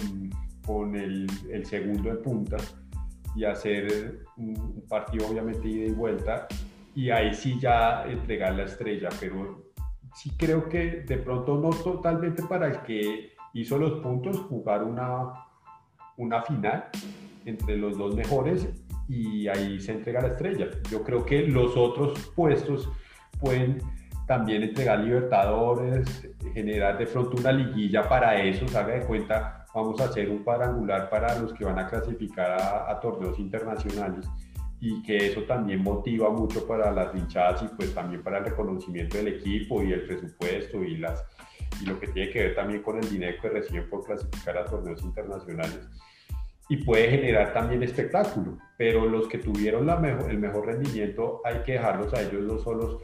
con 0.65 0.95
el, 0.95 1.27
el, 1.51 1.65
segundo 1.65 2.09
en 2.09 2.21
punta 2.21 2.57
y 3.35 3.43
hacer 3.43 4.19
un 4.37 4.83
partido 4.87 5.27
obviamente 5.27 5.67
ida 5.67 5.85
y 5.87 5.91
vuelta 5.91 6.47
y 6.95 7.09
ahí 7.09 7.33
sí 7.33 7.59
ya 7.59 8.05
entregar 8.05 8.55
la 8.55 8.63
estrella, 8.63 9.09
pero 9.19 9.65
sí 10.15 10.31
creo 10.37 10.69
que 10.69 11.01
de 11.01 11.17
pronto 11.17 11.57
no 11.57 11.69
totalmente 11.69 12.43
para 12.43 12.67
el 12.67 12.81
que 12.83 13.33
hizo 13.53 13.77
los 13.77 13.99
puntos 14.01 14.37
jugar 14.49 14.83
una, 14.83 15.33
una 16.17 16.41
final 16.43 16.85
entre 17.45 17.77
los 17.77 17.97
dos 17.97 18.15
mejores 18.15 18.67
y 19.07 19.47
ahí 19.47 19.79
se 19.79 19.91
entrega 19.91 20.21
la 20.21 20.29
estrella. 20.29 20.67
Yo 20.89 21.03
creo 21.03 21.25
que 21.25 21.47
los 21.47 21.75
otros 21.77 22.31
puestos 22.35 22.89
pueden 23.39 23.79
también 24.25 24.63
entregar 24.63 24.99
Libertadores, 24.99 26.27
generar 26.53 26.97
de 26.97 27.05
pronto 27.05 27.37
una 27.37 27.51
liguilla 27.51 28.07
para 28.07 28.41
eso, 28.41 28.65
haga 28.77 28.95
de 28.95 29.01
cuenta, 29.01 29.64
vamos 29.75 29.99
a 29.99 30.05
hacer 30.05 30.29
un 30.29 30.43
cuadrangular 30.43 31.09
para 31.09 31.37
los 31.37 31.53
que 31.53 31.65
van 31.65 31.77
a 31.77 31.87
clasificar 31.87 32.51
a, 32.51 32.89
a 32.89 32.99
torneos 33.01 33.37
internacionales 33.37 34.25
y 34.79 35.01
que 35.03 35.17
eso 35.17 35.41
también 35.43 35.83
motiva 35.83 36.29
mucho 36.29 36.65
para 36.65 36.91
las 36.91 37.13
hinchadas 37.13 37.63
y 37.63 37.67
pues 37.75 37.93
también 37.93 38.23
para 38.23 38.39
el 38.39 38.45
reconocimiento 38.45 39.17
del 39.17 39.29
equipo 39.29 39.83
y 39.83 39.91
el 39.91 40.05
presupuesto 40.05 40.83
y, 40.83 40.97
las, 40.97 41.25
y 41.81 41.85
lo 41.85 41.99
que 41.99 42.07
tiene 42.07 42.31
que 42.31 42.39
ver 42.39 42.55
también 42.55 42.81
con 42.81 42.97
el 42.97 43.09
dinero 43.09 43.37
que 43.41 43.49
reciben 43.49 43.89
por 43.89 44.05
clasificar 44.05 44.57
a 44.57 44.65
torneos 44.65 45.01
internacionales 45.03 45.87
y 46.69 46.77
puede 46.77 47.09
generar 47.09 47.53
también 47.53 47.83
espectáculo, 47.83 48.57
pero 48.77 49.05
los 49.07 49.27
que 49.27 49.37
tuvieron 49.37 49.85
la 49.85 49.97
mejor, 49.97 50.31
el 50.31 50.39
mejor 50.39 50.65
rendimiento 50.65 51.41
hay 51.43 51.59
que 51.63 51.73
dejarlos 51.73 52.13
a 52.13 52.21
ellos 52.21 52.47
dos 52.47 52.63
solos 52.63 52.97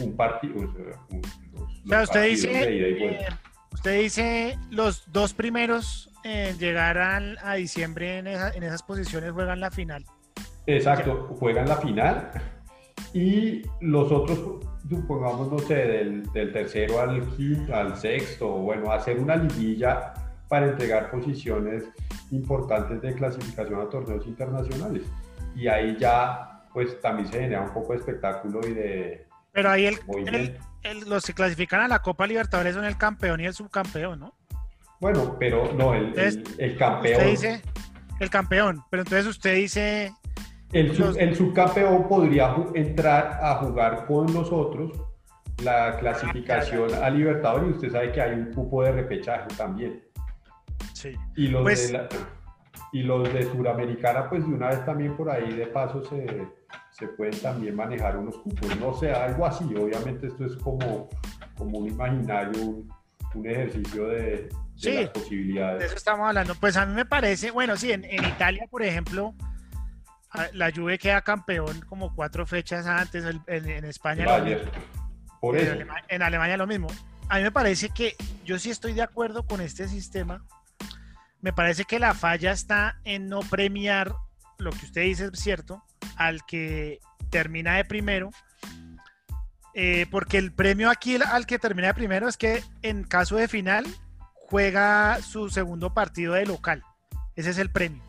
un 0.00 0.16
partido. 0.16 0.54
o 0.56 1.88
sea, 1.88 2.02
usted 2.02 2.24
dice, 2.24 3.28
usted 3.72 4.00
dice 4.00 4.58
los 4.70 5.10
dos 5.12 5.34
primeros 5.34 6.11
en 6.24 6.58
llegar 6.58 6.98
a 6.98 7.54
diciembre 7.54 8.18
en, 8.18 8.26
en 8.26 8.62
esas 8.62 8.82
posiciones 8.82 9.32
juegan 9.32 9.60
la 9.60 9.70
final. 9.70 10.04
Exacto, 10.66 11.36
juegan 11.38 11.68
la 11.68 11.76
final 11.76 12.30
y 13.12 13.62
los 13.80 14.10
otros, 14.10 14.64
supongamos, 14.88 15.52
no 15.52 15.58
sé, 15.58 15.74
del, 15.74 16.52
tercero 16.52 17.00
al 17.00 17.26
quinto, 17.36 17.74
al 17.74 17.96
sexto, 17.96 18.48
bueno, 18.48 18.90
hacer 18.90 19.18
una 19.18 19.36
liguilla 19.36 20.14
para 20.48 20.68
entregar 20.68 21.10
posiciones 21.10 21.84
importantes 22.30 23.02
de 23.02 23.14
clasificación 23.14 23.80
a 23.80 23.88
torneos 23.90 24.26
internacionales. 24.26 25.02
Y 25.54 25.68
ahí 25.68 25.96
ya, 25.98 26.62
pues 26.72 26.98
también 27.00 27.28
se 27.28 27.40
genera 27.40 27.62
un 27.62 27.72
poco 27.72 27.92
de 27.92 27.98
espectáculo 27.98 28.60
y 28.66 28.72
de... 28.72 29.26
Pero 29.52 29.70
ahí 29.70 29.84
el, 29.84 29.98
los 31.06 31.26
que 31.26 31.34
clasifican 31.34 31.80
a 31.82 31.88
la 31.88 31.98
Copa 31.98 32.26
Libertadores 32.26 32.74
son 32.74 32.86
el 32.86 32.96
campeón 32.96 33.40
y 33.40 33.46
el 33.46 33.52
subcampeón, 33.52 34.20
¿no? 34.20 34.34
Bueno, 35.02 35.36
pero 35.38 35.70
no, 35.74 35.94
el, 35.94 36.14
el 36.58 36.76
campeón. 36.78 37.16
Usted 37.16 37.30
dice 37.30 37.62
el 38.20 38.30
campeón, 38.30 38.84
pero 38.88 39.02
entonces 39.02 39.26
usted 39.26 39.56
dice 39.56 40.12
el, 40.72 41.36
subcampeón 41.36 42.08
podría 42.08 42.54
entrar 42.74 43.40
a 43.42 43.56
jugar 43.56 44.06
con 44.06 44.32
nosotros 44.32 44.92
la 45.64 45.96
clasificación 45.98 46.94
a 46.94 47.10
Libertadores 47.10 47.68
y 47.68 47.72
usted 47.72 47.90
sabe 47.90 48.12
que 48.12 48.22
hay 48.22 48.34
un 48.34 48.52
cupo 48.52 48.84
de 48.84 48.92
repechaje 48.92 49.48
también. 49.56 50.04
Sí. 50.94 51.16
Y 51.36 51.48
los, 51.48 51.62
pues 51.62 51.92
de, 51.92 52.08
y 52.92 53.02
los 53.02 53.30
de 53.34 53.42
Suramericana, 53.42 54.30
pues 54.30 54.46
de 54.46 54.54
una 54.54 54.68
vez 54.68 54.84
también 54.84 55.16
por 55.16 55.28
ahí 55.30 55.52
de 55.52 55.66
paso 55.66 56.02
se, 56.04 56.46
se 56.90 57.08
pueden 57.08 57.38
también 57.40 57.74
manejar 57.74 58.16
unos 58.16 58.38
cupos. 58.38 58.78
No 58.78 58.94
sé, 58.94 59.10
algo 59.10 59.46
así. 59.46 59.64
Obviamente 59.64 60.28
esto 60.28 60.46
es 60.46 60.54
como, 60.56 61.08
como 61.58 61.78
un 61.78 61.88
imaginario, 61.88 62.86
un, 63.34 63.46
ejercicio 63.46 64.08
de, 64.08 64.48
de 64.90 65.02
las 65.02 65.10
posibilidades. 65.10 65.80
De 65.80 65.86
eso 65.86 65.96
estamos 65.96 66.28
hablando. 66.28 66.54
Pues 66.54 66.76
a 66.76 66.86
mí 66.86 66.94
me 66.94 67.04
parece, 67.04 67.50
bueno, 67.50 67.76
sí, 67.76 67.92
en, 67.92 68.04
en 68.04 68.24
Italia, 68.24 68.66
por 68.70 68.82
ejemplo, 68.82 69.34
la 70.52 70.72
Juve 70.72 70.98
queda 70.98 71.22
campeón 71.22 71.80
como 71.82 72.14
cuatro 72.14 72.46
fechas 72.46 72.86
antes, 72.86 73.24
en, 73.46 73.84
España. 73.84 74.26
Por 75.40 75.56
eso. 75.56 75.74
En, 76.08 76.22
Alemania, 76.22 76.56
lo 76.56 76.66
mismo. 76.66 76.88
A 77.28 77.36
mí 77.36 77.42
me 77.42 77.52
parece 77.52 77.90
que 77.90 78.16
yo 78.44 78.58
sí 78.58 78.70
estoy 78.70 78.94
de 78.94 79.02
acuerdo 79.02 79.46
con 79.46 79.60
este 79.60 79.88
sistema. 79.88 80.44
Me 81.40 81.52
parece 81.52 81.84
que 81.84 81.98
la 81.98 82.14
falla 82.14 82.52
está 82.52 83.00
en 83.04 83.28
no 83.28 83.40
premiar 83.40 84.14
lo 84.58 84.70
que 84.70 84.86
usted 84.86 85.02
dice 85.02 85.28
es 85.32 85.40
cierto, 85.40 85.82
al 86.16 86.44
que 86.46 87.00
termina 87.30 87.76
de 87.76 87.84
primero. 87.84 88.30
Eh, 89.74 90.06
porque 90.10 90.38
el 90.38 90.52
premio 90.52 90.90
aquí 90.90 91.16
al 91.16 91.46
que 91.46 91.58
termina 91.58 91.88
de 91.88 91.94
primero 91.94 92.28
es 92.28 92.36
que 92.36 92.62
en 92.82 93.04
caso 93.04 93.36
de 93.36 93.48
final 93.48 93.86
juega 94.52 95.22
su 95.22 95.48
segundo 95.48 95.94
partido 95.94 96.34
de 96.34 96.44
local. 96.44 96.84
Ese 97.36 97.48
es 97.48 97.56
el 97.56 97.70
premio. 97.70 98.02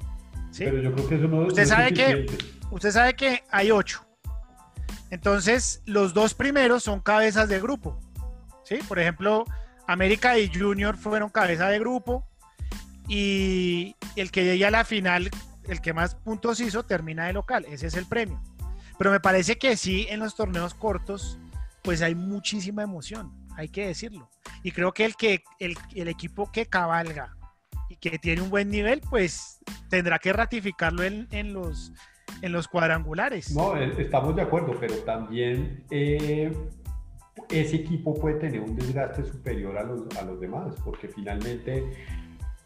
Pero 0.58 0.82
yo 0.82 0.94
creo 0.94 1.08
que 1.08 1.16
eso 1.16 1.28
no, 1.30 1.48
usted 1.48 1.66
sabe 1.66 1.94
que 1.94 2.28
Usted 2.70 2.92
sabe 2.92 3.16
que 3.16 3.44
hay 3.50 3.72
ocho. 3.72 4.06
Entonces, 5.10 5.82
los 5.86 6.14
dos 6.14 6.34
primeros 6.34 6.84
son 6.84 7.00
cabezas 7.00 7.48
de 7.48 7.62
grupo. 7.62 7.98
¿sí? 8.66 8.80
Por 8.90 9.00
ejemplo, 9.00 9.46
América 9.88 10.38
y 10.38 10.52
Junior 10.54 10.98
fueron 10.98 11.30
cabeza 11.30 11.70
de 11.70 11.80
grupo. 11.80 12.28
Y 13.08 13.96
el 14.18 14.30
que 14.30 14.44
llegue 14.44 14.66
a 14.66 14.72
la 14.72 14.84
final, 14.84 15.30
el 15.70 15.80
que 15.80 15.94
más 15.94 16.16
puntos 16.16 16.60
hizo, 16.60 16.84
termina 16.84 17.28
de 17.28 17.34
local. 17.34 17.66
Ese 17.70 17.88
es 17.88 17.94
el 17.94 18.06
premio. 18.06 18.42
Pero 18.98 19.12
me 19.12 19.22
parece 19.22 19.58
que 19.58 19.78
sí, 19.78 20.08
en 20.10 20.20
los 20.20 20.36
torneos 20.36 20.74
cortos, 20.74 21.40
pues 21.84 22.02
hay 22.02 22.16
muchísima 22.16 22.84
emoción, 22.84 23.32
hay 23.58 23.70
que 23.70 23.88
decirlo. 23.88 24.30
Y 24.64 24.72
creo 24.72 24.94
que 24.94 25.06
el, 25.06 25.16
que, 25.16 25.44
el, 25.60 25.76
el 25.96 26.08
equipo 26.08 26.52
que 26.52 26.66
cabalga 26.66 27.36
que 28.04 28.20
tiene 28.20 28.42
un 28.42 28.50
buen 28.50 28.70
nivel, 28.70 29.02
pues 29.10 29.60
tendrá 29.90 30.20
que 30.20 30.34
ratificarlo 30.34 31.04
en, 31.04 31.26
en 31.32 31.54
los, 31.54 31.94
en 32.42 32.52
los 32.52 32.68
cuadrangulares. 32.68 33.56
No, 33.56 33.78
eh, 33.78 33.94
estamos 33.98 34.36
de 34.36 34.42
acuerdo, 34.42 34.76
pero 34.78 34.96
también 35.06 35.86
eh, 35.90 36.52
ese 37.50 37.78
equipo 37.78 38.14
puede 38.14 38.36
tener 38.36 38.60
un 38.60 38.76
desgaste 38.76 39.24
superior 39.24 39.78
a 39.78 39.84
los, 39.84 40.02
a 40.18 40.24
los 40.24 40.42
demás, 40.42 40.76
porque 40.84 41.08
finalmente, 41.08 41.82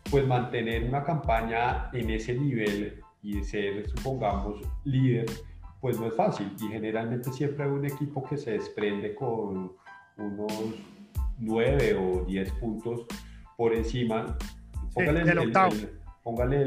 pues 0.10 0.26
mantener 0.26 0.84
una 0.86 1.04
campaña 1.04 1.92
en 1.94 2.10
ese 2.10 2.34
nivel 2.34 3.00
y 3.22 3.44
ser, 3.44 3.88
supongamos, 3.90 4.62
líder, 4.86 5.28
pues 5.82 6.00
no 6.00 6.08
es 6.08 6.16
fácil. 6.16 6.52
Y 6.60 6.68
generalmente 6.70 7.32
siempre 7.32 7.66
hay 7.66 7.70
un 7.70 7.86
equipo 7.86 8.28
que 8.28 8.38
se 8.38 8.54
desprende 8.54 9.14
con 9.14 9.74
unos 10.18 10.52
9 11.40 11.98
o 11.98 12.26
10 12.26 12.52
puntos 12.54 13.06
por 13.56 13.74
encima 13.74 14.38
Póngale, 16.24 16.62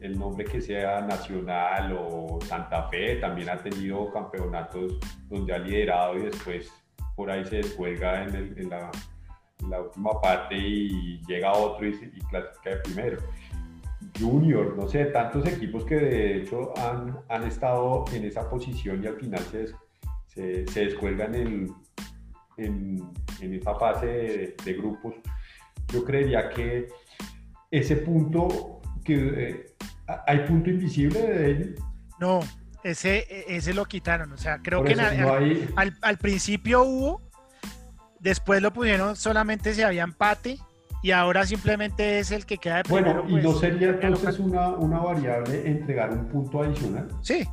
el, 0.00 0.18
nombre 0.18 0.44
que 0.44 0.60
sea 0.60 1.00
Nacional 1.00 1.96
o 1.96 2.40
Santa 2.42 2.88
Fe, 2.88 3.16
también 3.16 3.50
ha 3.50 3.56
tenido 3.56 4.10
campeonatos 4.10 4.98
donde 5.28 5.54
ha 5.54 5.58
liderado 5.58 6.16
y 6.16 6.22
después 6.22 6.72
por 7.14 7.30
ahí 7.30 7.44
se 7.44 7.56
descuelga 7.56 8.24
en, 8.24 8.68
la, 8.68 8.90
última 9.80 10.20
parte 10.20 10.56
y 10.56 11.20
llega 11.26 11.52
otro 11.52 11.86
y, 11.86 11.90
y, 11.90 12.20
clasifica 12.30 12.70
de 12.70 12.76
primero. 12.78 13.22
Junior, 14.18 14.74
no 14.76 14.88
sé, 14.88 15.04
tantos 15.06 15.46
equipos 15.46 15.84
que 15.84 15.96
de 15.96 16.36
hecho 16.38 16.72
han, 16.76 17.44
estado 17.44 18.06
en 18.12 18.24
esa 18.24 18.48
posición 18.50 19.04
y 19.04 19.06
al 19.06 19.16
final 19.16 19.40
se, 19.40 20.66
se, 20.66 20.80
descuelgan 20.84 21.34
en, 21.34 21.74
en, 22.56 23.00
esa 23.40 23.74
fase 23.74 24.56
de 24.64 24.72
grupos. 24.74 25.14
Yo 25.92 26.04
creería 26.04 26.48
que 26.48 26.88
ese 27.70 27.96
punto 27.96 28.80
que 29.04 29.14
eh, 29.14 29.76
hay 30.26 30.40
punto 30.40 30.70
invisible 30.70 31.20
de 31.20 31.50
él. 31.50 31.74
No, 32.18 32.40
ese, 32.82 33.26
ese 33.48 33.74
lo 33.74 33.84
quitaron. 33.84 34.32
O 34.32 34.38
sea, 34.38 34.58
creo 34.62 34.82
que 34.84 34.94
al, 34.94 36.18
principio 36.18 36.82
hubo, 36.82 37.22
después 38.20 38.62
lo 38.62 38.72
pusieron 38.72 39.16
solamente 39.16 39.74
si 39.74 39.82
había 39.82 40.04
empate 40.04 40.58
y 41.02 41.10
ahora 41.10 41.46
simplemente 41.46 42.18
es 42.18 42.30
el 42.30 42.46
que 42.46 42.58
queda 42.58 42.78
de 42.78 42.84
primero. 42.84 43.22
Bueno, 43.22 43.38
¿y 43.38 43.42
no 43.42 43.50
pues, 43.50 43.60
sería 43.60 43.90
entonces 43.90 44.38
una, 44.38 44.68
una, 44.68 44.98
variable 44.98 45.68
entregar 45.68 46.10
un 46.10 46.26
punto 46.26 46.62
adicional? 46.62 47.08
Sí. 47.22 47.46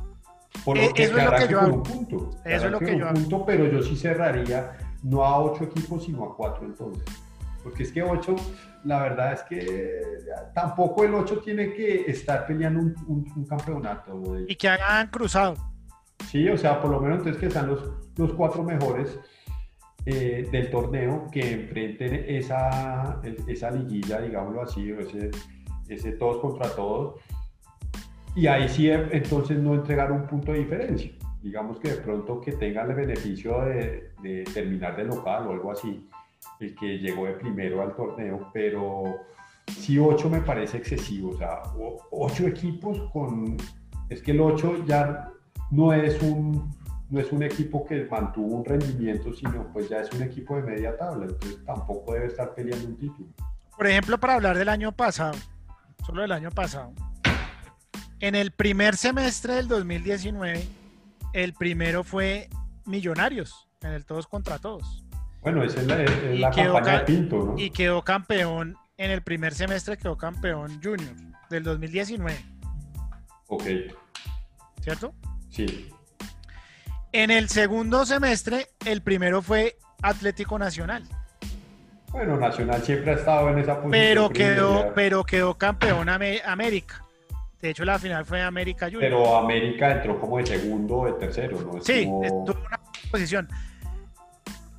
Por 0.64 0.76
lo 0.76 0.84
e, 0.84 0.92
que 0.92 1.04
eso 1.04 1.18
es 1.18 1.24
lo 1.24 1.36
que 1.36 1.48
yo 1.48 1.60
hago. 1.60 1.82
Punto. 1.82 2.30
Eso 2.44 2.66
es 2.66 2.72
lo 2.72 2.78
que 2.78 2.98
yo 2.98 3.06
hago. 3.06 3.14
Punto, 3.14 3.44
pero 3.44 3.66
yo 3.70 3.82
sí 3.82 3.96
cerraría 3.96 4.72
no 5.04 5.24
a 5.24 5.38
ocho 5.38 5.64
equipos, 5.64 6.04
sino 6.04 6.24
a 6.24 6.36
cuatro 6.36 6.64
entonces. 6.66 7.04
Porque 7.62 7.84
es 7.84 7.92
que 7.92 8.02
ocho, 8.02 8.34
la 8.84 9.02
verdad 9.02 9.32
es 9.34 9.42
que 9.42 10.00
tampoco 10.54 11.04
el 11.04 11.14
ocho 11.14 11.38
tiene 11.38 11.72
que 11.72 12.10
estar 12.10 12.46
peleando 12.46 12.80
un, 12.80 13.32
un, 13.34 13.44
campeonato. 13.46 14.20
Y 14.46 14.54
que 14.56 14.68
hagan 14.68 15.08
cruzado. 15.08 15.56
Sí, 16.26 16.48
o 16.48 16.58
sea, 16.58 16.80
por 16.80 16.90
lo 16.90 17.00
menos 17.00 17.18
entonces 17.18 17.40
que 17.40 17.46
están 17.46 17.68
los, 17.68 17.90
los 18.16 18.32
cuatro 18.34 18.62
mejores 18.62 19.18
eh, 20.06 20.46
del 20.50 20.70
torneo 20.70 21.26
que 21.32 21.52
enfrenten 21.52 22.26
esa, 22.28 23.20
esa 23.46 23.70
liguilla, 23.70 24.20
digámoslo 24.20 24.62
así, 24.62 24.92
o 24.92 25.00
ese, 25.00 25.30
ese 25.88 26.12
todos 26.12 26.38
contra 26.38 26.68
todos. 26.70 27.20
Y 28.36 28.46
ahí 28.46 28.68
sí, 28.68 28.90
entonces 28.90 29.58
no 29.58 29.74
entregar 29.74 30.12
un 30.12 30.26
punto 30.26 30.52
de 30.52 30.58
diferencia. 30.58 31.10
Digamos 31.42 31.78
que 31.78 31.90
de 31.90 31.96
pronto 31.96 32.40
que 32.40 32.52
tengan 32.52 32.90
el 32.90 32.96
beneficio 32.96 33.62
de, 33.62 34.13
terminar 34.52 34.96
de 34.96 35.04
local 35.04 35.46
o 35.46 35.52
algo 35.52 35.72
así, 35.72 36.08
el 36.60 36.74
que 36.74 36.98
llegó 36.98 37.26
de 37.26 37.34
primero 37.34 37.82
al 37.82 37.94
torneo, 37.94 38.50
pero 38.52 39.20
sí 39.66 39.98
8 39.98 40.28
me 40.30 40.40
parece 40.40 40.78
excesivo, 40.78 41.30
o 41.30 41.36
sea, 41.36 41.62
8 42.10 42.46
equipos 42.48 43.10
con... 43.12 43.56
Es 44.08 44.22
que 44.22 44.32
el 44.32 44.40
8 44.40 44.84
ya 44.86 45.30
no 45.70 45.92
es 45.92 46.20
un 46.22 46.72
no 47.10 47.20
es 47.20 47.30
un 47.32 47.42
equipo 47.42 47.84
que 47.86 48.04
mantuvo 48.10 48.56
un 48.56 48.64
rendimiento, 48.64 49.32
sino 49.32 49.72
pues 49.72 49.88
ya 49.88 50.00
es 50.00 50.10
un 50.12 50.22
equipo 50.22 50.56
de 50.56 50.62
media 50.62 50.96
tabla, 50.96 51.26
entonces 51.26 51.64
tampoco 51.64 52.14
debe 52.14 52.26
estar 52.26 52.54
peleando 52.54 52.88
un 52.88 52.96
título. 52.96 53.28
Por 53.76 53.86
ejemplo, 53.86 54.18
para 54.18 54.34
hablar 54.34 54.56
del 54.56 54.68
año 54.68 54.90
pasado, 54.92 55.34
solo 56.04 56.22
del 56.22 56.32
año 56.32 56.50
pasado, 56.50 56.92
en 58.20 58.34
el 58.34 58.50
primer 58.52 58.96
semestre 58.96 59.54
del 59.54 59.68
2019, 59.68 60.66
el 61.34 61.52
primero 61.52 62.04
fue 62.04 62.48
Millonarios, 62.86 63.63
en 63.84 63.92
el 63.92 64.04
todos 64.04 64.26
contra 64.26 64.58
todos. 64.58 65.04
Bueno, 65.42 65.62
esa 65.62 65.80
es 65.80 66.40
la, 66.40 66.50
campaña 66.50 66.98
de 66.98 67.04
Pinto, 67.04 67.36
¿no? 67.36 67.54
Y 67.58 67.70
quedó 67.70 68.02
campeón, 68.02 68.76
en 68.96 69.10
el 69.10 69.22
primer 69.22 69.54
semestre 69.54 69.96
quedó 69.96 70.16
campeón 70.16 70.80
Junior 70.82 71.14
del 71.50 71.62
2019. 71.62 72.36
Ok. 73.48 73.64
¿Cierto? 74.80 75.14
Sí. 75.50 75.90
En 77.12 77.30
el 77.30 77.48
segundo 77.48 78.06
semestre, 78.06 78.68
el 78.84 79.02
primero 79.02 79.42
fue 79.42 79.76
Atlético 80.02 80.58
Nacional. 80.58 81.04
Bueno, 82.10 82.36
Nacional 82.36 82.82
siempre 82.82 83.12
ha 83.12 83.14
estado 83.14 83.50
en 83.50 83.58
esa 83.58 83.74
posición. 83.74 83.90
Pero 83.90 84.30
quedó, 84.30 84.92
pero 84.94 85.24
quedó 85.24 85.54
campeón 85.58 86.08
América. 86.08 87.04
De 87.60 87.70
hecho, 87.70 87.84
la 87.84 87.98
final 87.98 88.24
fue 88.24 88.42
América 88.42 88.86
Junior. 88.86 89.02
Pero 89.02 89.36
América 89.36 89.92
entró 89.92 90.20
como 90.20 90.38
de 90.38 90.46
segundo 90.46 90.98
o 90.98 91.06
de 91.06 91.12
tercero, 91.14 91.60
¿no? 91.60 91.80
sí, 91.80 92.00
estuvo 92.00 92.24
en 92.24 92.66
una 92.66 92.80
posición. 93.10 93.48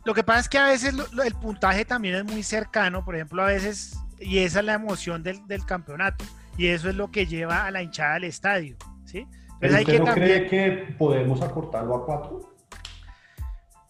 Lo 0.05 0.13
que 0.13 0.23
pasa 0.23 0.41
es 0.41 0.49
que 0.49 0.57
a 0.57 0.67
veces 0.67 0.93
el 0.93 1.33
puntaje 1.35 1.83
también 1.83 2.15
es 2.15 2.25
muy 2.25 2.43
cercano, 2.43 3.03
por 3.03 3.15
ejemplo, 3.15 3.41
a 3.41 3.47
veces, 3.47 3.97
y 4.19 4.37
esa 4.39 4.59
es 4.59 4.65
la 4.65 4.75
emoción 4.75 5.23
del, 5.23 5.45
del 5.47 5.65
campeonato, 5.65 6.23
y 6.57 6.67
eso 6.67 6.89
es 6.89 6.95
lo 6.95 7.09
que 7.11 7.25
lleva 7.25 7.65
a 7.65 7.71
la 7.71 7.81
hinchada 7.81 8.15
al 8.15 8.23
estadio, 8.23 8.77
¿sí? 9.05 9.27
¿Pero 9.59 9.75
usted 9.75 9.99
no 9.99 10.13
cree 10.13 10.47
que 10.47 10.95
podemos 10.97 11.41
acortarlo 11.41 11.95
a 11.95 12.05
cuatro? 12.05 12.55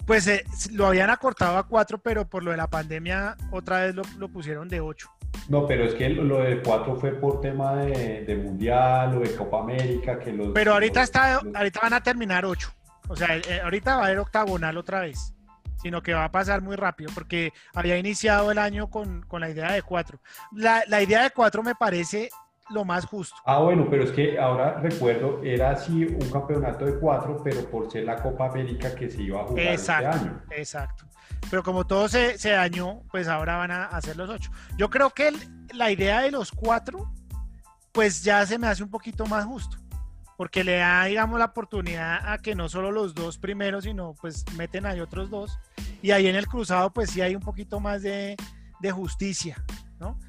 Pues 0.05 0.27
eh, 0.27 0.45
lo 0.71 0.85
habían 0.87 1.09
acortado 1.09 1.57
a 1.57 1.67
cuatro, 1.67 1.97
pero 1.97 2.27
por 2.27 2.43
lo 2.43 2.51
de 2.51 2.57
la 2.57 2.67
pandemia 2.67 3.35
otra 3.51 3.81
vez 3.81 3.95
lo, 3.95 4.29
pusieron 4.29 4.69
de 4.69 4.79
ocho. 4.79 5.09
No, 5.49 5.67
pero 5.67 5.83
es 5.83 5.95
que 5.95 6.09
lo 6.09 6.39
de 6.39 6.61
cuatro 6.61 6.95
fue 6.95 7.11
por 7.11 7.41
tema 7.41 7.75
de, 7.75 8.41
Mundial 8.41 9.17
o 9.17 9.19
de 9.19 9.35
Copa 9.35 9.61
América. 9.61 10.19
que 10.19 10.31
los, 10.31 10.49
Pero 10.53 10.73
ahorita, 10.73 11.01
está, 11.01 11.35
ahorita 11.35 11.79
van 11.81 11.93
a 11.93 12.01
terminar 12.01 12.45
ocho. 12.45 12.71
O 13.07 13.15
sea, 13.15 13.35
eh, 13.35 13.61
ahorita 13.63 13.97
va 13.97 14.03
a 14.03 14.05
haber 14.05 14.19
octagonal 14.19 14.77
otra 14.77 15.01
vez. 15.01 15.34
Sino 15.81 16.01
que 16.01 16.13
va 16.13 16.25
a 16.25 16.31
pasar 16.31 16.61
muy 16.61 16.75
rápido 16.75 17.11
porque 17.13 17.51
había 17.73 17.97
iniciado 17.97 18.51
el 18.51 18.57
año 18.57 18.89
con, 18.89 19.25
la 19.31 19.49
idea 19.49 19.71
de 19.71 19.81
cuatro. 19.81 20.19
La, 20.51 20.83
la 20.87 21.01
idea 21.01 21.23
de 21.23 21.31
cuatro 21.31 21.61
me 21.63 21.75
parece 21.75 22.29
lo 22.69 22.83
más 22.83 23.05
justo. 23.05 23.35
Ah, 23.45 23.59
bueno, 23.59 23.87
pero 23.89 24.03
es 24.03 24.11
que 24.11 24.39
ahora 24.39 24.79
recuerdo, 24.79 25.41
era 25.43 25.71
así 25.71 26.05
un 26.05 26.29
campeonato 26.29 26.85
de 26.85 26.97
cuatro, 26.99 27.41
pero 27.43 27.69
por 27.69 27.91
ser 27.91 28.05
la 28.05 28.15
Copa 28.15 28.47
América 28.47 28.93
que 28.95 29.09
se 29.09 29.21
iba 29.21 29.41
a 29.41 29.43
jugar 29.45 29.67
este 29.67 29.91
año. 29.91 30.41
Exacto. 30.51 31.05
Pero 31.49 31.63
como 31.63 31.85
todo 31.85 32.07
se, 32.07 32.37
se, 32.37 32.51
dañó, 32.51 33.03
pues 33.11 33.27
ahora 33.27 33.57
van 33.57 33.71
a 33.71 33.85
hacer 33.85 34.15
los 34.15 34.29
ocho. 34.29 34.51
Yo 34.77 34.89
creo 34.89 35.11
que 35.11 35.31
la 35.73 35.91
idea 35.91 36.21
de 36.21 36.31
los 36.31 36.51
cuatro, 36.51 37.11
pues 37.91 38.23
ya 38.23 38.45
se 38.45 38.57
me 38.57 38.67
hace 38.67 38.83
un 38.83 38.89
poquito 38.89 39.25
más 39.27 39.45
justo. 39.45 39.77
Porque 40.37 40.63
le 40.63 40.77
da, 40.77 41.05
digamos, 41.05 41.39
la 41.39 41.45
oportunidad 41.45 42.31
a 42.31 42.39
que 42.39 42.55
no 42.55 42.67
solo 42.67 42.91
los 42.91 43.15
dos 43.15 43.37
primeros, 43.37 43.85
sino 43.85 44.15
pues 44.19 44.45
meten 44.57 44.85
ahí 44.85 44.99
otros 44.99 45.29
dos. 45.29 45.59
Y 46.01 46.11
ahí 46.11 46.27
en 46.27 46.35
el 46.35 46.47
cruzado, 46.47 46.91
pues 46.91 47.09
sí 47.09 47.21
hay 47.21 47.35
un 47.35 47.41
poquito 47.41 47.79
más 47.79 48.01
de, 48.01 48.35
de 48.79 48.91
justicia, 48.91 49.63
¿no? 49.99 50.19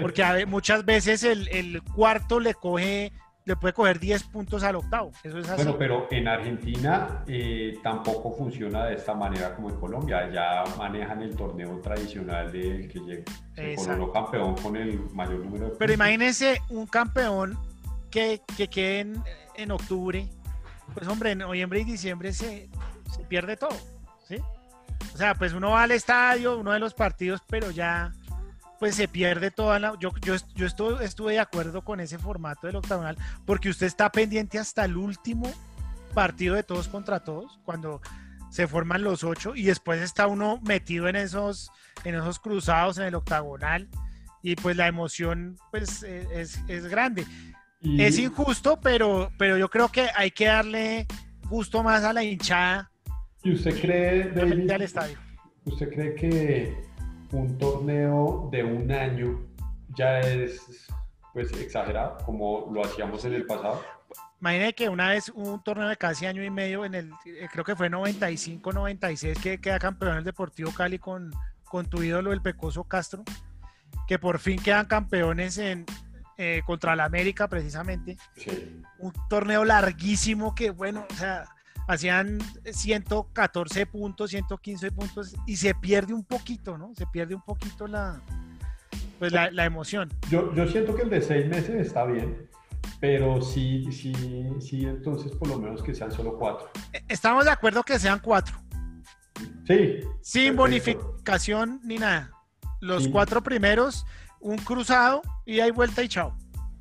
Porque 0.00 0.46
muchas 0.46 0.84
veces 0.84 1.24
el, 1.24 1.82
cuarto 1.94 2.40
le 2.40 2.54
coge, 2.54 3.12
le 3.44 3.56
puede 3.56 3.72
coger 3.72 3.98
10 3.98 4.24
puntos 4.24 4.62
al 4.62 4.76
octavo. 4.76 5.12
Eso 5.24 5.38
es 5.38 5.48
así. 5.48 5.62
Bueno, 5.62 5.78
pero 5.78 6.08
en 6.10 6.28
Argentina 6.28 7.24
eh, 7.26 7.78
tampoco 7.82 8.32
funciona 8.36 8.84
de 8.84 8.96
esta 8.96 9.14
manera 9.14 9.54
como 9.54 9.70
en 9.70 9.76
Colombia. 9.76 10.30
Ya 10.30 10.64
manejan 10.76 11.22
el 11.22 11.34
torneo 11.34 11.78
tradicional 11.80 12.52
del 12.52 12.88
que 12.88 12.98
llega. 13.00 13.24
Se 13.54 13.76
coronó 13.76 14.12
campeón 14.12 14.54
con 14.56 14.76
el 14.76 15.00
mayor 15.14 15.38
número 15.38 15.52
de 15.52 15.70
puntos. 15.70 15.78
Pero 15.78 15.92
imagínense 15.94 16.60
un 16.68 16.86
campeón 16.86 17.58
que, 18.10 18.42
que 18.56 18.68
quede 18.68 19.06
en, 19.58 19.70
octubre. 19.70 20.28
Pues 20.94 21.06
hombre, 21.06 21.32
en 21.32 21.38
noviembre 21.38 21.80
y 21.80 21.84
diciembre 21.84 22.32
se, 22.32 22.68
pierde 23.28 23.56
todo. 23.56 23.76
¿sí? 24.26 24.36
O 25.12 25.16
sea, 25.16 25.34
pues 25.34 25.52
uno 25.52 25.70
va 25.70 25.82
al 25.82 25.90
estadio, 25.90 26.58
uno 26.58 26.72
de 26.72 26.78
los 26.78 26.94
partidos, 26.94 27.42
pero 27.46 27.70
ya 27.70 28.12
pues 28.78 28.94
se 28.94 29.08
pierde 29.08 29.50
toda 29.50 29.78
la... 29.78 29.98
Yo, 29.98 30.10
yo, 30.22 30.36
yo 30.54 30.66
estuve, 30.66 31.04
estuve 31.04 31.32
de 31.32 31.40
acuerdo 31.40 31.82
con 31.82 32.00
ese 32.00 32.18
formato 32.18 32.66
del 32.66 32.76
octagonal, 32.76 33.16
porque 33.44 33.68
usted 33.68 33.86
está 33.86 34.10
pendiente 34.10 34.58
hasta 34.58 34.84
el 34.84 34.96
último 34.96 35.50
partido 36.14 36.54
de 36.54 36.62
todos 36.62 36.88
contra 36.88 37.20
todos, 37.20 37.58
cuando 37.64 38.00
se 38.50 38.66
forman 38.66 39.02
los 39.02 39.24
ocho, 39.24 39.54
y 39.54 39.64
después 39.64 40.00
está 40.00 40.26
uno 40.26 40.60
metido 40.62 41.08
en 41.08 41.16
esos, 41.16 41.70
en 42.04 42.14
esos 42.14 42.38
cruzados 42.38 42.98
en 42.98 43.04
el 43.04 43.14
octagonal, 43.14 43.88
y 44.42 44.56
pues 44.56 44.76
la 44.76 44.86
emoción 44.86 45.56
pues 45.70 46.02
e, 46.02 46.40
es, 46.40 46.60
es 46.68 46.86
grande. 46.86 47.26
Es 47.82 48.18
injusto, 48.18 48.78
pero, 48.80 49.30
pero 49.38 49.56
yo 49.56 49.68
creo 49.68 49.88
que 49.88 50.08
hay 50.14 50.30
que 50.30 50.46
darle 50.46 51.06
gusto 51.48 51.82
más 51.82 52.02
a 52.04 52.12
la 52.12 52.24
hinchada. 52.24 52.90
¿Y 53.42 53.52
usted 53.52 53.80
cree, 53.80 54.30
David, 54.30 54.70
al 54.70 54.82
estadio. 54.82 55.18
¿Usted 55.64 55.88
cree 55.92 56.14
que 56.14 56.88
un 57.32 57.58
torneo 57.58 58.48
de 58.50 58.64
un 58.64 58.90
año 58.90 59.40
ya 59.94 60.20
es 60.20 60.88
pues 61.32 61.52
exagerado 61.52 62.16
como 62.24 62.68
lo 62.72 62.84
hacíamos 62.84 63.24
en 63.24 63.34
el 63.34 63.46
pasado. 63.46 63.82
Imagínate 64.40 64.74
que 64.74 64.88
una 64.88 65.10
vez 65.10 65.28
un 65.28 65.62
torneo 65.62 65.88
de 65.88 65.96
casi 65.96 66.26
año 66.26 66.42
y 66.42 66.50
medio 66.50 66.84
en 66.84 66.94
el, 66.94 67.10
eh, 67.26 67.48
creo 67.52 67.64
que 67.64 67.76
fue 67.76 67.90
95, 67.90 68.72
96, 68.72 69.38
que 69.38 69.60
queda 69.60 69.78
campeón 69.78 70.16
el 70.16 70.24
Deportivo 70.24 70.72
Cali 70.72 70.98
con, 70.98 71.32
con 71.64 71.86
tu 71.86 72.02
ídolo 72.02 72.32
el 72.32 72.40
Pecoso 72.40 72.84
Castro, 72.84 73.24
que 74.06 74.18
por 74.18 74.38
fin 74.38 74.60
quedan 74.60 74.86
campeones 74.86 75.58
en, 75.58 75.84
eh, 76.40 76.62
contra 76.64 76.94
la 76.94 77.04
América 77.04 77.48
precisamente. 77.48 78.16
Un 78.98 79.12
torneo 79.28 79.64
larguísimo 79.64 80.54
que, 80.54 80.70
bueno, 80.70 81.04
o 81.10 81.14
sea, 81.14 81.44
hacían 81.88 82.38
114 82.64 83.86
puntos, 83.86 84.30
115 84.30 84.92
puntos 84.92 85.34
y 85.46 85.56
se 85.56 85.74
pierde 85.74 86.14
un 86.14 86.22
poquito, 86.22 86.78
¿no? 86.78 86.94
Se 86.94 87.06
pierde 87.06 87.34
un 87.34 87.42
poquito 87.42 87.88
la, 87.88 88.22
pues 89.18 89.32
la, 89.32 89.64
emoción. 89.64 90.10
Yo, 90.30 90.54
yo 90.54 90.68
siento 90.68 90.94
que 90.94 91.02
el 91.02 91.10
de 91.10 91.22
seis 91.22 91.48
meses 91.48 91.74
está 91.84 92.04
bien, 92.04 92.48
pero 93.00 93.42
sí, 93.42 93.90
sí, 93.90 94.12
sí, 94.60 94.84
entonces 94.84 95.32
por 95.32 95.48
lo 95.48 95.58
menos 95.58 95.82
que 95.82 95.92
sean 95.92 96.12
solo 96.12 96.38
cuatro. 96.38 96.70
E, 96.92 97.02
estamos 97.08 97.46
de 97.46 97.50
acuerdo 97.50 97.82
que 97.82 97.98
sean 97.98 98.20
cuatro. 98.20 98.56
Sí. 99.66 100.00
Sin 100.20 100.54
bonificación 100.54 101.80
ni 101.82 101.98
nada. 101.98 102.30
Los 102.80 103.08
cuatro 103.08 103.42
primeros, 103.42 104.06
un 104.40 104.56
cruzado 104.58 105.22
y 105.44 105.60
hay 105.60 105.70
vuelta 105.70 106.02
y 106.02 106.08
chao. 106.08 106.36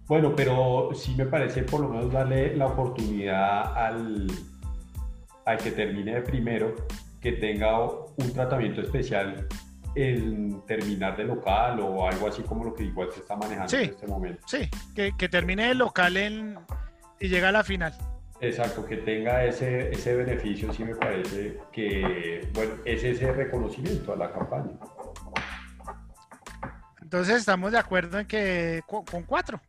Bueno, 0.08 0.34
pero 0.36 0.90
sí 0.94 1.14
me 1.18 1.26
parece 1.26 1.64
por 1.64 1.82
lo 1.82 1.90
menos 1.90 2.12
darle 2.12 2.56
la 2.56 2.68
oportunidad 2.68 3.76
al, 3.76 4.28
al 5.46 5.58
que 5.58 5.72
termine 5.72 6.16
de 6.16 6.22
primero 6.22 6.76
que 7.22 7.34
tenga 7.34 7.78
un 7.82 8.34
tratamiento 8.34 8.82
especial 8.82 9.48
en 9.96 10.62
terminar 10.66 11.18
de 11.18 11.26
local 11.26 11.80
o 11.80 12.08
algo 12.08 12.28
así 12.28 12.44
como 12.44 12.64
lo 12.64 12.74
que 12.74 12.84
igual 12.84 13.10
se 13.12 13.20
está 13.20 13.36
manejando 13.36 13.76
en 13.76 13.90
este 13.90 14.08
momento. 14.08 14.42
Sí, 14.46 14.70
que, 14.96 15.12
que 15.18 15.28
termine 15.28 15.68
de 15.68 15.76
local 15.76 16.16
en, 16.16 16.58
y 17.20 17.28
llega 17.28 17.50
a 17.50 17.52
la 17.52 17.64
final. 17.64 17.94
Exacto, 18.40 18.86
que 18.86 18.98
tenga 18.98 19.44
ese, 19.44 19.90
ese 19.90 20.16
beneficio, 20.16 20.72
sí 20.72 20.84
me 20.84 20.96
parece 20.96 21.58
que, 21.72 22.48
bueno, 22.54 22.74
es 22.86 23.04
ese 23.04 23.34
reconocimiento 23.34 24.14
a 24.14 24.16
la 24.16 24.32
campaña. 24.32 24.74
Entonces 27.08 27.38
estamos 27.38 27.72
de 27.72 27.78
acuerdo 27.78 28.20
en 28.20 28.28
que 28.28 28.82
con, 28.86 29.06
con 29.06 29.24
cuatro. 29.24 29.62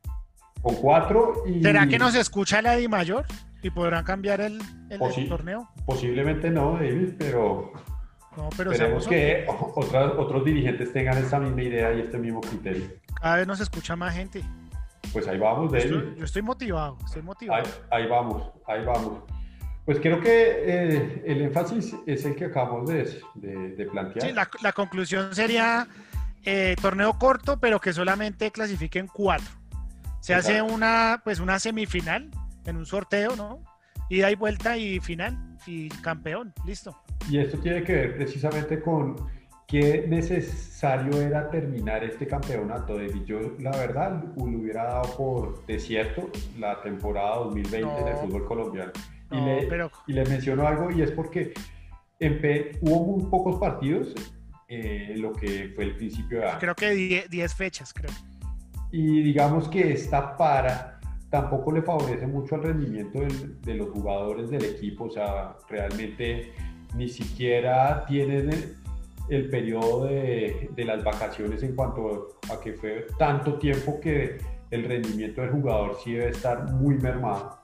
Con 0.61 0.75
cuatro 0.75 1.45
y... 1.47 1.63
¿Será 1.63 1.87
que 1.87 1.97
nos 1.97 2.17
escucha 2.17 2.61
la 2.61 2.75
Di 2.75 2.89
Mayor 2.89 3.25
y 3.63 3.71
podrán 3.71 4.03
cambiar 4.05 4.41
el, 4.41 4.61
el, 4.91 4.99
Posi- 4.99 5.19
el 5.23 5.29
torneo? 5.29 5.69
Posiblemente 5.87 6.51
no, 6.51 6.73
David, 6.73 7.11
pero 7.17 7.73
No, 8.37 8.49
pero 8.57 8.73
esperemos 8.73 9.07
que 9.07 9.47
otras- 9.77 10.15
otros 10.19 10.45
dirigentes 10.45 10.93
tengan 10.93 11.17
esta 11.19 11.39
misma 11.39 11.63
idea 11.63 11.95
y 11.95 12.01
este 12.01 12.19
mismo 12.19 12.41
criterio. 12.41 12.89
cada 13.21 13.37
vez 13.37 13.47
nos 13.47 13.61
escucha 13.61 13.95
más 13.95 14.17
gente. 14.17 14.43
Pues 15.13 15.29
ahí 15.29 15.39
vamos, 15.39 15.71
Yo 15.71 15.79
David. 15.79 15.95
estoy, 15.95 16.15
yo 16.19 16.25
estoy 16.25 16.43
motivado, 16.43 16.99
estoy 17.07 17.23
motivado. 17.23 17.63
Ahí, 17.65 18.03
ahí 18.03 18.09
vamos, 18.09 18.51
ahí 18.67 18.85
vamos. 18.85 19.21
Pues 19.85 20.01
creo 20.01 20.21
que 20.21 20.57
eh, 20.67 21.23
el 21.25 21.43
énfasis 21.43 21.95
es 22.05 22.25
el 22.25 22.35
que 22.35 22.47
acabamos 22.47 22.91
de, 22.91 23.05
de- 23.37 23.77
de 23.77 23.87
plantear. 23.87 24.27
Sí, 24.27 24.33
la, 24.35 24.51
la 24.61 24.73
conclusión 24.73 25.33
sería 25.37 25.87
eh, 26.45 26.77
torneo 26.81 27.19
corto, 27.19 27.59
pero 27.61 27.81
que 27.81 27.93
solamente 27.93 28.51
clasifiquen 28.51 29.07
cuatro. 29.07 29.47
Se 30.21 30.35
hace 30.35 30.53
Exacto. 30.59 30.75
una, 30.75 31.21
pues 31.25 31.41
una 31.41 31.59
semifinal 31.59 32.31
en 32.65 32.77
un 32.77 32.87
sorteo, 32.87 33.37
¿no? 33.37 33.63
Ida 34.11 34.31
y 34.31 34.35
vuelta 34.35 34.77
y 34.77 35.01
final 35.01 35.39
y 35.67 35.89
campeón, 35.89 36.53
listo. 36.67 36.97
Y 37.31 37.39
esto 37.39 37.59
tiene 37.59 37.83
que 37.85 37.93
ver 37.93 38.17
precisamente 38.17 38.81
con 38.81 39.17
qué 39.67 40.07
necesario 40.09 41.21
era 41.21 41.51
terminar 41.51 42.03
este 42.05 42.27
campeonato, 42.27 42.95
David. 42.97 43.25
Yo, 43.25 43.39
la 43.59 43.71
verdad, 43.73 44.25
lo 44.37 44.45
hubiera 44.45 44.85
dado 44.85 45.15
por 45.17 45.67
desierto 45.67 46.31
la 46.59 46.81
temporada 46.83 47.37
2020 47.37 47.81
No. 48.01 48.05
del 48.07 48.17
fútbol 48.17 48.45
colombiano. 48.47 48.93
Y, 49.31 49.37
No, 49.37 49.47
le, 49.47 49.67
pero- 49.67 49.91
y 50.07 50.13
le 50.15 50.25
menciono 50.25 50.67
algo, 50.67 50.91
y 50.91 51.03
es 51.03 51.11
porque 51.11 51.53
hubo 52.81 53.05
muy 53.19 53.31
pocos 53.31 53.57
partidos 53.61 54.15
eh, 54.69 55.15
lo 55.17 55.33
que 55.33 55.73
fue 55.75 55.85
el 55.85 55.97
principio 55.97 56.41
de 56.41 56.47
año. 56.49 56.59
Creo 56.61 56.75
que 56.75 57.27
10 57.29 57.55
fechas, 57.55 57.93
creo. 57.95 58.11
Y 58.93 59.23
digamos 59.23 59.69
que 59.69 59.93
esta 59.93 60.37
para 60.37 61.01
tampoco 61.31 61.73
le 61.73 61.83
favorece 61.83 62.27
mucho 62.27 62.55
al 62.55 62.63
rendimiento 62.63 63.21
del- 63.21 63.61
de 63.63 63.75
los 63.75 63.91
jugadores 63.91 64.51
del 64.51 64.65
equipo, 64.65 65.05
o 65.05 65.11
sea, 65.11 65.57
realmente 65.69 66.53
ni 66.95 67.09
siquiera 67.09 68.05
tienen 68.07 68.51
el, 68.51 68.75
el 69.29 69.51
periodo 69.51 70.07
de, 70.07 70.71
de 70.75 70.85
las 70.85 71.05
vacaciones 71.05 71.63
en 71.63 71.75
cuanto 71.75 72.39
a 72.51 72.59
que 72.61 72.73
fue 72.73 73.07
tanto 73.19 73.59
tiempo 73.59 74.01
que 74.01 74.39
el 74.71 74.85
rendimiento 74.85 75.43
del 75.43 75.51
jugador 75.51 75.97
sí 76.03 76.13
debe 76.13 76.31
estar 76.31 76.71
muy 76.73 76.95
mermado. 76.97 77.59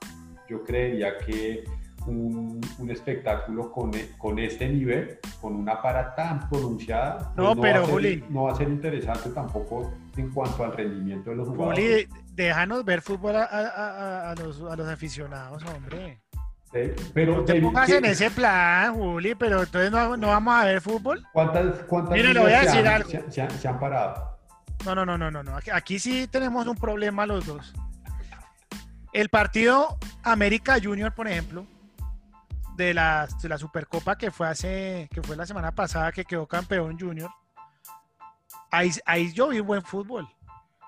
Yo 0.47 0.63
creería 0.63 1.17
que 1.25 1.63
un, 2.07 2.61
un 2.77 2.89
espectáculo 2.91 3.71
con, 3.71 3.91
con 4.17 4.37
este 4.39 4.67
nivel, 4.69 5.19
con 5.41 5.55
una 5.55 5.81
para 5.81 6.13
tan 6.15 6.47
pronunciada, 6.49 7.17
pues 7.17 7.35
No, 7.37 7.55
va 7.55 7.61
pero, 7.61 7.81
a 7.81 7.85
ser- 7.85 7.93
Juli. 7.93 8.23
no 8.29 8.43
va 8.43 8.51
a 8.51 8.55
ser 8.55 8.69
interesante 8.69 9.29
tampoco 9.31 9.93
en 10.17 10.29
cuanto 10.31 10.63
al 10.63 10.73
rendimiento 10.73 11.29
de 11.31 11.35
los 11.37 11.47
jugadores. 11.49 12.07
Juli, 12.07 12.21
déjanos 12.33 12.85
ver 12.85 13.01
fútbol 13.01 13.35
a, 13.35 13.43
a- 13.43 14.31
a- 14.31 14.35
los, 14.35 14.61
a 14.61 14.75
los 14.75 14.87
aficionados, 14.87 15.63
hombre. 15.65 16.21
Eh, 16.73 16.93
Pero, 17.13 17.37
No 17.37 17.45
te 17.45 17.61
pongas 17.61 17.87
¿qué- 17.87 17.97
en 17.97 18.05
ese 18.05 18.29
plan, 18.31 18.93
Juli, 18.95 19.33
pero 19.35 19.63
entonces 19.63 19.91
no, 19.91 20.17
no 20.17 20.27
vamos 20.27 20.53
a 20.55 20.65
ver 20.65 20.81
fútbol. 20.81 21.23
¿Cuántas, 21.31 21.83
cuántas 21.83 22.13
Mire, 22.13 22.33
le 22.33 22.39
voy 22.39 22.51
a 22.51 22.59
ligas 22.61 22.73
se 22.73 22.79
han- 22.81 22.87
algo. 22.87 23.09
Se, 23.09 23.31
se 23.31 23.41
han- 23.41 23.51
se 23.51 23.67
han 23.67 23.79
parado? 23.79 24.37
No, 24.85 24.93
no, 24.93 25.05
no, 25.05 25.17
no, 25.17 25.31
no, 25.31 25.41
no. 25.41 25.55
Aquí, 25.55 25.69
aquí 25.71 25.99
sí 25.99 26.27
tenemos 26.27 26.67
un 26.67 26.75
problema 26.75 27.25
los 27.25 27.45
dos. 27.45 27.73
El 29.13 29.29
partido 29.29 29.97
América 30.23 30.75
Junior, 30.83 31.13
por 31.13 31.27
ejemplo, 31.29 31.65
de 32.75 32.93
la, 32.93 33.27
de 33.41 33.49
la 33.49 33.57
Supercopa 33.57 34.17
que 34.17 34.31
fue 34.31 34.47
hace, 34.47 35.09
que 35.13 35.21
fue 35.21 35.35
la 35.35 35.45
semana 35.45 35.71
pasada 35.73 36.11
que 36.11 36.25
quedó 36.25 36.45
campeón 36.47 36.97
Junior. 36.99 37.29
Ahí, 38.71 38.91
ahí 39.05 39.31
yo 39.33 39.49
vi 39.49 39.59
buen 39.59 39.81
fútbol. 39.81 40.27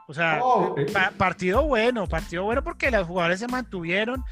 O 0.08 0.14
sea, 0.14 0.40
Oh, 0.42 0.76
pa- 0.94 1.12
partido 1.18 1.64
bueno, 1.64 2.08
partido 2.08 2.44
bueno 2.44 2.64
porque 2.64 2.92
los 2.92 3.08
jugadores 3.08 3.40
se 3.40 3.48
mantuvieron. 3.48 4.24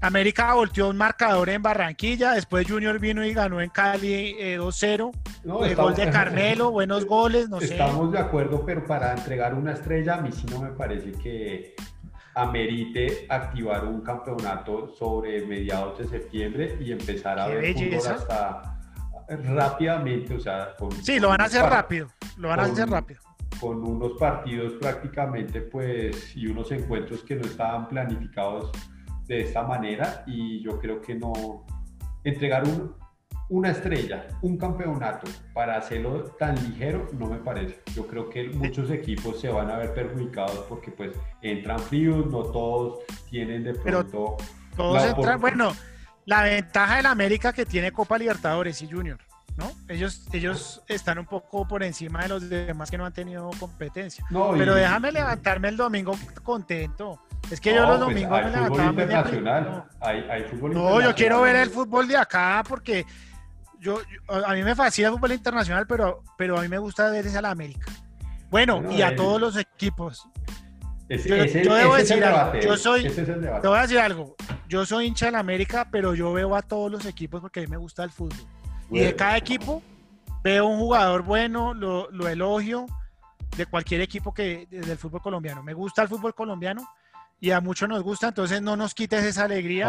América 0.00 0.52
volteó 0.54 0.88
un 0.88 0.96
marcador 0.96 1.48
en 1.48 1.62
Barranquilla, 1.62 2.32
después 2.32 2.66
Junior 2.68 2.98
vino 2.98 3.24
y 3.24 3.32
ganó 3.32 3.60
en 3.60 3.70
Cali 3.70 4.34
eh, 4.38 4.58
2-0. 4.58 5.12
No, 5.44 5.64
el 5.64 5.76
gol 5.76 5.94
de 5.94 6.10
Carmelo, 6.10 6.70
buenos 6.72 7.04
goles, 7.06 7.48
no 7.48 7.60
sé. 7.60 7.66
Estamos 7.66 8.10
de 8.10 8.18
acuerdo, 8.18 8.64
pero 8.66 8.84
para 8.84 9.12
entregar 9.12 9.54
una 9.54 9.72
estrella, 9.72 10.14
a 10.16 10.20
mí 10.20 10.32
sí 10.32 10.44
no 10.50 10.60
me 10.60 10.70
parece 10.70 11.12
que 11.12 11.76
amerite 12.34 13.26
activar 13.28 13.84
un 13.84 14.00
campeonato 14.00 14.88
sobre 14.88 15.44
mediados 15.46 15.98
de 15.98 16.08
septiembre 16.08 16.76
y 16.80 16.92
empezar 16.92 17.38
a 17.38 17.46
Qué 17.48 17.54
ver 17.56 17.74
fútbol 17.74 18.14
hasta 18.14 18.78
rápidamente, 19.28 20.34
o 20.34 20.40
sea, 20.40 20.74
con, 20.78 20.92
Sí, 20.92 21.18
lo 21.20 21.28
van 21.28 21.40
a 21.40 21.44
hacer 21.44 21.62
rápido. 21.64 22.08
Lo 22.38 22.48
van 22.48 22.60
a 22.60 22.62
con- 22.64 22.72
hacer 22.72 22.88
rápido. 22.90 23.20
con 23.60 23.84
unos 23.84 24.12
partidos 24.18 24.72
prácticamente, 24.80 25.60
pues, 25.60 26.36
y 26.36 26.46
unos 26.48 26.70
encuentros 26.72 27.22
que 27.22 27.36
no 27.36 27.42
estaban 27.42 27.88
planificados 27.88 28.72
de 29.26 29.42
esta 29.42 29.62
manera, 29.62 30.24
y 30.26 30.60
yo 30.62 30.78
creo 30.80 31.00
que 31.00 31.14
no 31.14 31.64
entregar 32.24 32.64
un- 32.64 32.94
una 33.52 33.70
estrella, 33.70 34.26
un 34.40 34.56
campeonato 34.56 35.28
para 35.52 35.76
hacerlo 35.76 36.22
tan 36.38 36.54
ligero, 36.54 37.06
no 37.12 37.26
me 37.26 37.36
parece. 37.36 37.82
Yo 37.94 38.06
creo 38.06 38.30
que 38.30 38.48
muchos 38.48 38.90
equipos 38.90 39.38
se 39.42 39.50
van 39.50 39.70
a 39.70 39.76
ver 39.76 39.92
perjudicados 39.92 40.64
porque 40.70 40.90
pues 40.90 41.10
entran 41.42 41.78
fríos, 41.78 42.24
no 42.30 42.44
todos 42.44 43.00
tienen 43.28 43.62
de 43.62 43.74
Pero 43.74 44.06
pronto 44.08 44.36
Todos 44.74 45.04
entran, 45.04 45.38
bueno, 45.38 45.76
la 46.24 46.44
ventaja 46.44 46.96
del 46.96 47.06
América 47.06 47.52
que 47.52 47.66
tiene 47.66 47.92
Copa 47.92 48.16
Libertadores 48.16 48.80
y 48.80 48.90
Junior, 48.90 49.18
¿no? 49.58 49.70
Ellos, 49.86 50.26
ellos 50.32 50.82
están 50.88 51.18
un 51.18 51.26
poco 51.26 51.68
por 51.68 51.82
encima 51.82 52.22
de 52.22 52.28
los 52.30 52.48
demás 52.48 52.90
que 52.90 52.96
no 52.96 53.04
han 53.04 53.12
tenido 53.12 53.50
competencia. 53.60 54.24
No, 54.30 54.52
Pero 54.56 54.78
y- 54.78 54.80
déjame 54.80 55.12
levantarme 55.12 55.68
el 55.68 55.76
domingo 55.76 56.14
contento. 56.42 57.20
Es 57.50 57.60
que 57.60 57.74
yo 57.74 57.82
no, 57.82 57.88
los 57.88 57.98
pues, 57.98 58.08
domingos 58.08 58.38
hay 58.38 58.44
me 58.44 58.50
fútbol 58.50 58.62
levantaba 58.78 58.90
internacional, 59.02 59.64
temprano. 59.64 59.86
hay, 60.00 60.26
hay 60.30 60.42
fútbol 60.44 60.72
No, 60.72 61.00
yo 61.02 61.14
quiero 61.14 61.42
ver 61.42 61.56
el 61.56 61.68
fútbol 61.68 62.08
de 62.08 62.16
acá 62.16 62.64
porque 62.66 63.04
yo, 63.82 64.00
yo- 64.00 64.46
a 64.46 64.52
mí 64.54 64.62
me 64.62 64.74
fascina 64.74 65.08
el 65.08 65.14
fútbol 65.14 65.32
internacional, 65.32 65.86
pero, 65.86 66.22
pero 66.38 66.58
a 66.58 66.62
mí 66.62 66.68
me 66.68 66.78
gusta 66.78 67.10
ver 67.10 67.26
es 67.26 67.36
a 67.36 67.42
la 67.42 67.50
América. 67.50 67.90
Bueno, 68.50 68.76
Bueno, 68.80 68.92
y 68.92 69.02
a 69.02 69.08
el- 69.08 69.16
todos 69.16 69.40
los 69.40 69.56
equipos. 69.56 70.26
Yo- 71.08 71.74
debo 71.74 71.94
decir 71.96 72.24
algo, 72.24 72.38
debate, 72.38 72.62
yo 72.66 72.76
soy- 72.76 73.06
es. 73.06 73.14
Te 73.14 73.68
voy 73.68 73.78
a 73.78 73.82
decir 73.82 73.98
algo. 73.98 74.34
Yo 74.68 74.86
soy 74.86 75.06
hincha 75.06 75.26
de 75.26 75.32
la 75.32 75.40
América, 75.40 75.88
pero 75.90 76.14
yo 76.14 76.32
veo 76.32 76.54
a 76.56 76.62
todos 76.62 76.90
los 76.90 77.04
equipos 77.04 77.40
porque 77.42 77.60
a 77.60 77.62
mí 77.64 77.68
me 77.68 77.76
gusta 77.76 78.02
el 78.04 78.10
fútbol. 78.10 78.38
Y 78.90 79.00
de 79.00 79.14
cada 79.16 79.36
equipo 79.36 79.82
veo 80.42 80.66
un 80.66 80.78
jugador 80.78 81.22
bueno, 81.22 81.74
lo, 81.74 82.10
lo 82.10 82.28
elogio 82.28 82.86
de 83.56 83.66
cualquier 83.66 84.00
equipo 84.00 84.32
que 84.32 84.66
del 84.70 84.96
fútbol 84.96 85.20
colombiano. 85.20 85.62
Me 85.62 85.74
gusta 85.74 86.02
el 86.02 86.08
fútbol 86.08 86.34
colombiano 86.34 86.88
y 87.40 87.50
a 87.50 87.60
muchos 87.60 87.88
nos 87.88 88.02
gusta, 88.02 88.28
entonces 88.28 88.62
no 88.62 88.76
nos 88.76 88.94
quites 88.94 89.22
esa 89.24 89.44
alegría 89.44 89.88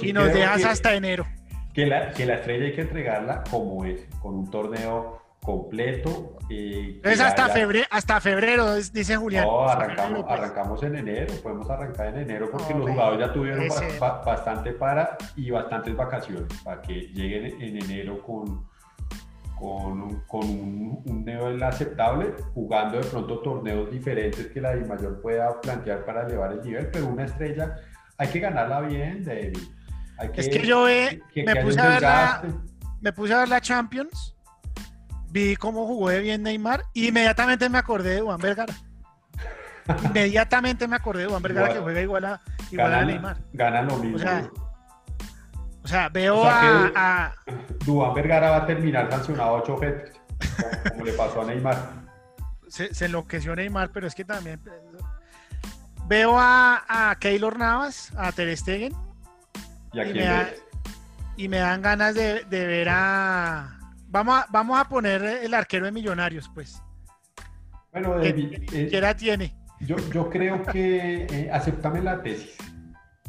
sí 0.00 0.08
y 0.08 0.12
nos 0.12 0.32
dejas 0.32 0.58
que- 0.60 0.66
hasta 0.68 0.94
enero. 0.94 1.26
Que 1.72 1.86
la, 1.86 2.10
que 2.10 2.26
la 2.26 2.34
estrella 2.34 2.66
hay 2.66 2.72
que 2.74 2.82
entregarla 2.82 3.42
como 3.50 3.84
es, 3.84 4.06
con 4.20 4.34
un 4.34 4.50
torneo 4.50 5.20
completo. 5.42 6.36
eh, 6.50 6.92
Entonces 6.96 7.20
hasta 7.20 7.46
haya- 7.46 7.54
febrero, 7.54 7.86
hasta 7.90 8.20
febrero, 8.20 8.74
dice 8.76 9.16
Julián. 9.16 9.44
No, 9.44 9.68
arrancamos, 9.68 10.22
pues. 10.24 10.38
arrancamos 10.38 10.82
en 10.84 10.96
enero, 10.96 11.34
podemos 11.42 11.68
arrancar 11.70 12.08
en 12.08 12.18
enero 12.18 12.48
porque 12.52 12.74
los 12.74 12.88
jugadores 12.90 13.26
ya 13.26 13.32
tuvieron 13.32 13.64
ba- 13.98 14.22
bastante 14.24 14.72
para 14.72 15.16
y 15.34 15.50
bastantes 15.50 15.96
vacaciones 15.96 16.46
para 16.62 16.80
que 16.82 16.94
lleguen 16.94 17.60
en 17.60 17.76
enero 17.82 18.22
con, 18.22 18.66
con, 19.58 20.20
con 20.26 20.44
un, 20.44 21.02
un 21.06 21.24
nivel 21.24 21.62
aceptable, 21.62 22.34
jugando 22.54 22.98
de 22.98 23.04
pronto 23.04 23.38
torneos 23.40 23.90
diferentes 23.90 24.46
que 24.48 24.60
la 24.60 24.74
Mayor 24.76 25.20
pueda 25.22 25.60
plantear 25.60 26.04
para 26.04 26.26
elevar 26.26 26.52
el 26.52 26.62
nivel, 26.62 26.88
pero 26.92 27.06
una 27.06 27.24
estrella 27.24 27.76
hay 28.18 28.28
que 28.28 28.40
ganarla 28.40 28.80
bien, 28.82 29.24
David. 29.24 29.56
Es 30.34 30.48
que 30.48 30.66
yo 30.66 30.84
ve- 30.84 31.22
me 31.36 31.52
haya 31.52 31.62
puse 31.62 31.74
un 31.80 31.86
a 31.86 31.88
ver 31.88 32.02
la- 32.02 32.40
desgaste. 32.42 32.72
Me 33.00 33.12
puse 33.12 33.34
a 33.34 33.38
ver 33.38 33.48
la 33.48 33.60
Champions, 33.60 34.36
vi 35.30 35.56
cómo 35.56 35.86
jugó 35.86 36.08
de 36.10 36.20
bien 36.20 36.42
Neymar 36.42 36.84
y 36.94 37.08
inmediatamente 37.08 37.68
me 37.68 37.78
acordé 37.78 38.14
de 38.16 38.20
Juan 38.20 38.38
Vergara. 38.38 38.74
Inmediatamente 40.04 40.86
me 40.86 40.96
acordé 40.96 41.22
de 41.22 41.28
Juan 41.28 41.42
Vergara 41.42 41.72
que 41.74 41.80
juega 41.80 42.00
igual 42.00 42.24
a, 42.24 42.40
igual 42.70 42.94
a 42.94 43.04
Neymar. 43.04 43.36
ganan 43.52 43.86
lo 43.88 43.96
mismo. 43.98 44.16
O 44.16 44.20
sea, 44.20 44.48
O 45.84 45.88
sea, 45.88 46.08
veo 46.08 46.38
O 46.38 46.42
sea 46.44 46.84
a, 46.84 46.90
que- 46.92 46.92
a- 46.96 47.34
Dubán 47.84 48.14
Vergara 48.14 48.50
va 48.50 48.56
a 48.58 48.66
terminar 48.66 49.10
sancionado 49.10 49.56
a 49.56 49.60
ocho 49.62 49.76
fetes, 49.78 50.12
como, 50.38 50.90
como 50.92 51.04
le 51.04 51.12
pasó 51.14 51.40
a 51.42 51.44
Neymar. 51.46 51.76
se, 52.68 52.94
se 52.94 53.06
enloqueció 53.06 53.56
Neymar, 53.56 53.90
pero 53.90 54.06
es 54.06 54.14
que 54.14 54.24
también 54.24 54.60
veo 56.06 56.38
a, 56.38 56.84
a 57.10 57.16
Keylor 57.16 57.58
Navas, 57.58 58.12
a 58.16 58.30
Ter 58.30 58.56
Stegen, 58.56 58.92
¿Y 59.92 59.98
a 60.00 60.02
Y 60.06 60.12
quién 60.12 60.16
me 60.16 60.24
da- 60.32 60.44
ves? 60.44 60.64
y 61.36 61.48
me 61.48 61.58
dan 61.58 61.82
ganas 61.82 62.14
de, 62.14 62.44
de 62.44 62.66
ver 62.66 62.88
a 62.90 63.78
vamos 64.08 64.34
a 64.40 64.46
vamos 64.50 64.78
a 64.78 64.88
poner 64.88 65.22
el 65.22 65.54
arquero 65.54 65.86
de 65.86 65.92
Millonarios, 65.92 66.50
pues. 66.54 66.80
Bueno, 67.92 68.20
¿Qué, 68.20 68.28
David, 68.30 68.50
qué- 68.68 68.82
eh, 68.84 68.88
qué 68.90 68.98
edad 68.98 69.16
tiene? 69.16 69.54
yo, 69.80 69.96
yo 70.12 70.30
creo 70.30 70.62
que 70.64 71.26
eh, 71.30 71.50
aceptame 71.52 72.00
la 72.02 72.22
tesis. 72.22 72.56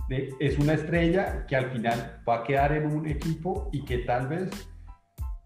de- 0.09 0.33
es 0.39 0.57
una 0.59 0.73
estrella 0.73 1.45
que 1.47 1.55
al 1.55 1.71
final 1.71 2.21
va 2.27 2.39
a 2.39 2.43
quedar 2.43 2.73
en 2.73 2.85
un 2.87 3.07
equipo 3.07 3.69
y 3.71 3.83
que 3.85 3.99
tal 3.99 4.27
vez 4.27 4.49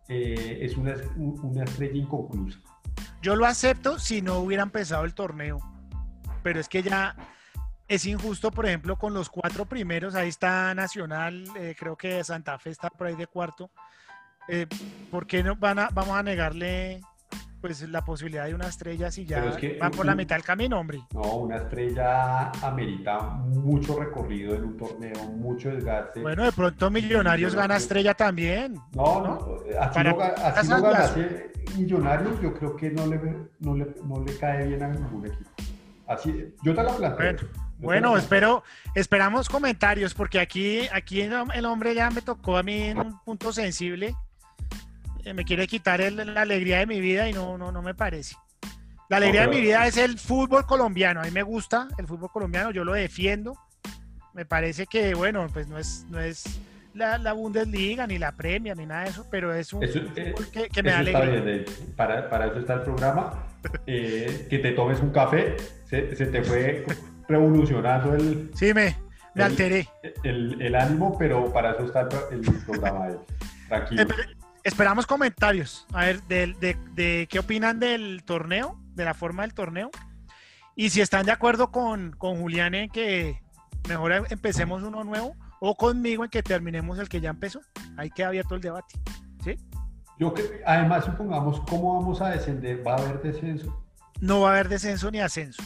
eh, 0.10 0.60
es 0.62 0.76
una, 0.78 0.96
una 1.16 1.64
estrella 1.64 1.96
inconclusa. 1.96 2.60
yo 3.22 3.36
lo 3.36 3.46
acepto 3.46 4.00
si 4.00 4.22
no 4.22 4.40
hubiera 4.40 4.64
empezado 4.64 5.06
el 5.06 5.14
torneo. 5.14 5.60
Pero 6.44 6.60
es 6.60 6.68
que 6.70 6.82
ya 6.82 7.16
es 7.88 8.06
injusto, 8.06 8.52
por 8.52 8.66
ejemplo, 8.66 8.98
con 8.98 9.14
los 9.14 9.30
cuatro 9.30 9.66
primeros. 9.66 10.16
Ahí 10.16 10.30
está 10.30 10.74
Nacional, 10.74 11.46
eh, 11.58 11.76
creo 11.78 11.96
que 11.96 12.24
Santa 12.24 12.58
Fe 12.60 12.72
está 12.72 12.90
por 12.90 13.08
ahí 13.08 13.16
de 13.16 13.28
cuarto. 13.28 13.70
Eh, 14.48 14.68
¿Por 15.12 15.28
qué 15.28 15.44
no 15.44 15.56
van 15.56 15.80
a, 15.80 15.90
vamos 15.90 16.18
a 16.18 16.24
negarle 16.24 17.02
pues 17.60 17.82
la 17.90 18.06
posibilidad 18.06 18.46
de 18.46 18.54
una 18.54 18.68
estrella 18.68 19.10
si 19.10 19.26
ya 19.26 19.58
van 19.80 19.92
por 19.92 20.06
la 20.06 20.14
mitad 20.14 20.36
del 20.36 20.46
camino, 20.46 20.80
hombre. 20.80 21.00
No, 21.12 21.38
una 21.38 21.58
estrella 21.58 22.52
amerita 22.62 23.20
mucho 23.20 24.00
recorrido 24.00 24.56
en 24.56 24.64
un 24.64 24.78
torneo, 24.78 25.24
mucho 25.32 25.70
desgaste. 25.70 26.22
Bueno, 26.22 26.44
de 26.44 26.52
pronto 26.52 26.92
Millonarios 26.92 27.56
gana 27.56 27.78
estrella 27.78 28.14
también. 28.14 28.76
No, 28.94 29.22
no, 29.22 29.58
así, 29.80 30.00
no, 30.04 30.18
así 30.22 30.68
no 30.70 30.82
ganase 30.82 31.52
Millonarios, 31.76 32.40
yo 32.42 32.54
creo 32.54 32.76
que 32.76 32.92
no 32.92 33.08
le, 33.08 33.20
no 33.60 33.76
le, 33.76 33.88
no 34.04 34.24
le 34.24 34.38
cae 34.38 34.68
bien 34.68 34.84
a 34.84 34.90
ningún 34.90 35.26
equipo. 35.26 35.50
Así, 36.06 36.54
yo 36.62 36.76
te 36.76 36.84
la 36.84 36.96
planteo. 36.96 37.16
Bueno. 37.18 37.67
Espero, 38.18 38.64
esperamos 38.96 39.50
comentarios 39.50 40.14
porque 40.14 40.40
aquí, 40.40 40.88
aquí 40.92 41.22
el 41.22 41.66
hombre 41.66 41.94
ya 41.94 42.10
me 42.10 42.22
tocó 42.22 42.58
a 42.58 42.64
mí 42.64 42.82
en 42.84 43.00
un 43.00 43.20
punto 43.24 43.54
sensible 43.54 44.16
eh, 45.28 45.34
me 45.34 45.44
quiere 45.44 45.68
quitar 45.68 46.00
la 46.00 46.42
alegría 46.42 46.80
de 46.80 46.86
mi 46.86 47.02
vida 47.02 47.28
y 47.28 47.34
no, 47.34 47.58
no, 47.58 47.70
no 47.70 47.82
me 47.82 47.94
parece. 47.94 48.36
La 49.10 49.18
alegría 49.18 49.42
de 49.42 49.48
mi 49.48 49.60
vida 49.60 49.86
es 49.86 49.98
el 49.98 50.18
fútbol 50.18 50.66
colombiano. 50.66 51.20
A 51.20 51.24
mí 51.24 51.32
me 51.32 51.44
gusta 51.44 51.90
el 51.98 52.08
fútbol 52.08 52.32
colombiano, 52.32 52.72
yo 52.72 52.86
lo 52.86 52.94
defiendo. 52.94 53.58
Me 54.34 54.46
parece 54.46 54.86
que, 54.88 55.16
bueno, 55.16 55.46
pues 55.52 55.68
no 55.68 55.78
es, 55.78 56.06
no 56.10 56.20
es 56.22 56.62
la, 56.94 57.34
Bundesliga, 57.34 58.08
ni 58.08 58.18
la 58.18 58.32
Premia, 58.32 58.74
ni 58.74 58.86
nada 58.86 59.04
de 59.04 59.10
eso, 59.10 59.28
pero 59.30 59.54
es 59.54 59.74
un 59.74 59.82
fútbol 59.82 60.14
eh, 60.16 60.70
que, 60.74 60.84
me 60.84 60.92
da 60.92 61.00
alegría. 61.00 61.66
para, 61.98 62.30
para, 62.30 62.48
eso 62.48 62.60
está 62.60 62.76
el 62.76 62.82
programa. 62.84 63.48
Eh, 63.86 64.48
que 64.50 64.60
te 64.60 64.72
tomes 64.72 65.02
un 65.02 65.12
café, 65.12 65.58
se, 65.90 66.04
te 66.04 66.42
fue 66.42 66.86
revolucionando 67.28 68.16
el... 68.16 68.52
Sí, 68.54 68.74
me, 68.74 68.96
me 69.34 69.44
alteré. 69.44 69.88
El, 70.24 70.62
el, 70.62 70.76
ánimo, 70.76 71.18
pero 71.18 71.52
para 71.52 71.72
eso 71.72 71.86
está 71.86 72.08
el, 72.32 72.42
programa. 72.66 73.10
Tranquilo. 73.68 74.08
Esperamos 74.64 75.06
comentarios, 75.06 75.88
a 75.94 76.06
ver, 76.06 76.22
de, 76.24 77.28
qué 77.30 77.40
opinan 77.40 77.80
del 77.80 78.24
torneo, 78.26 78.78
de 78.96 79.06
la 79.06 79.14
forma 79.14 79.44
del 79.44 79.54
torneo. 79.54 79.90
Y 80.76 80.90
si 80.90 81.02
están 81.02 81.26
de 81.26 81.32
acuerdo 81.32 81.72
con, 81.72 82.12
con 82.12 82.40
Julián 82.40 82.76
en 82.76 82.90
que 82.90 83.42
mejor 83.88 84.26
empecemos 84.30 84.84
uno 84.84 85.04
nuevo 85.04 85.36
o 85.60 85.76
conmigo 85.76 86.24
en 86.24 86.30
que 86.30 86.44
terminemos 86.44 87.00
el 87.00 87.08
que 87.08 87.22
ya 87.22 87.30
empezó. 87.30 87.62
Ahí 87.96 88.10
queda 88.10 88.28
abierto 88.28 88.56
el 88.56 88.62
debate. 88.62 88.96
¿Sí? 89.44 89.58
Yo 90.20 90.34
que, 90.34 90.62
además, 90.66 91.06
supongamos, 91.06 91.62
¿cómo 91.62 92.00
vamos 92.00 92.22
a 92.22 92.30
descender? 92.30 92.86
¿Va 92.86 92.96
a 92.96 92.98
haber 92.98 93.22
descenso? 93.22 93.84
No 94.20 94.42
va 94.42 94.50
a 94.50 94.52
haber 94.54 94.70
descenso 94.70 95.10
ni 95.12 95.20
ascenso. 95.20 95.64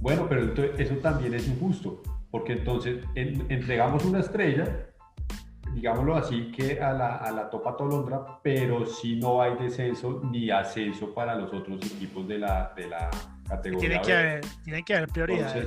Bueno, 0.00 0.26
pero 0.28 0.52
eso 0.78 0.94
también 0.96 1.34
es 1.34 1.48
injusto, 1.48 2.02
porque 2.30 2.52
entonces 2.52 3.04
entregamos 3.14 4.04
una 4.04 4.20
estrella 4.20 4.86
digámoslo 5.76 6.16
así, 6.16 6.50
que 6.52 6.80
a 6.80 6.92
la, 6.94 7.16
a 7.16 7.30
la 7.30 7.50
Topa 7.50 7.76
Tolondra, 7.76 8.40
pero 8.42 8.86
si 8.86 9.16
no 9.16 9.42
hay 9.42 9.56
descenso 9.56 10.22
ni 10.24 10.50
ascenso 10.50 11.12
para 11.12 11.34
los 11.34 11.52
otros 11.52 11.84
equipos 11.84 12.26
de 12.26 12.38
la, 12.38 12.72
de 12.74 12.88
la 12.88 13.10
categoría. 13.46 13.88
Tiene 13.88 14.02
que 14.02 14.12
haber, 14.14 14.44
tiene 14.64 14.82
que 14.82 14.96
haber 14.96 15.08
prioridad. 15.10 15.66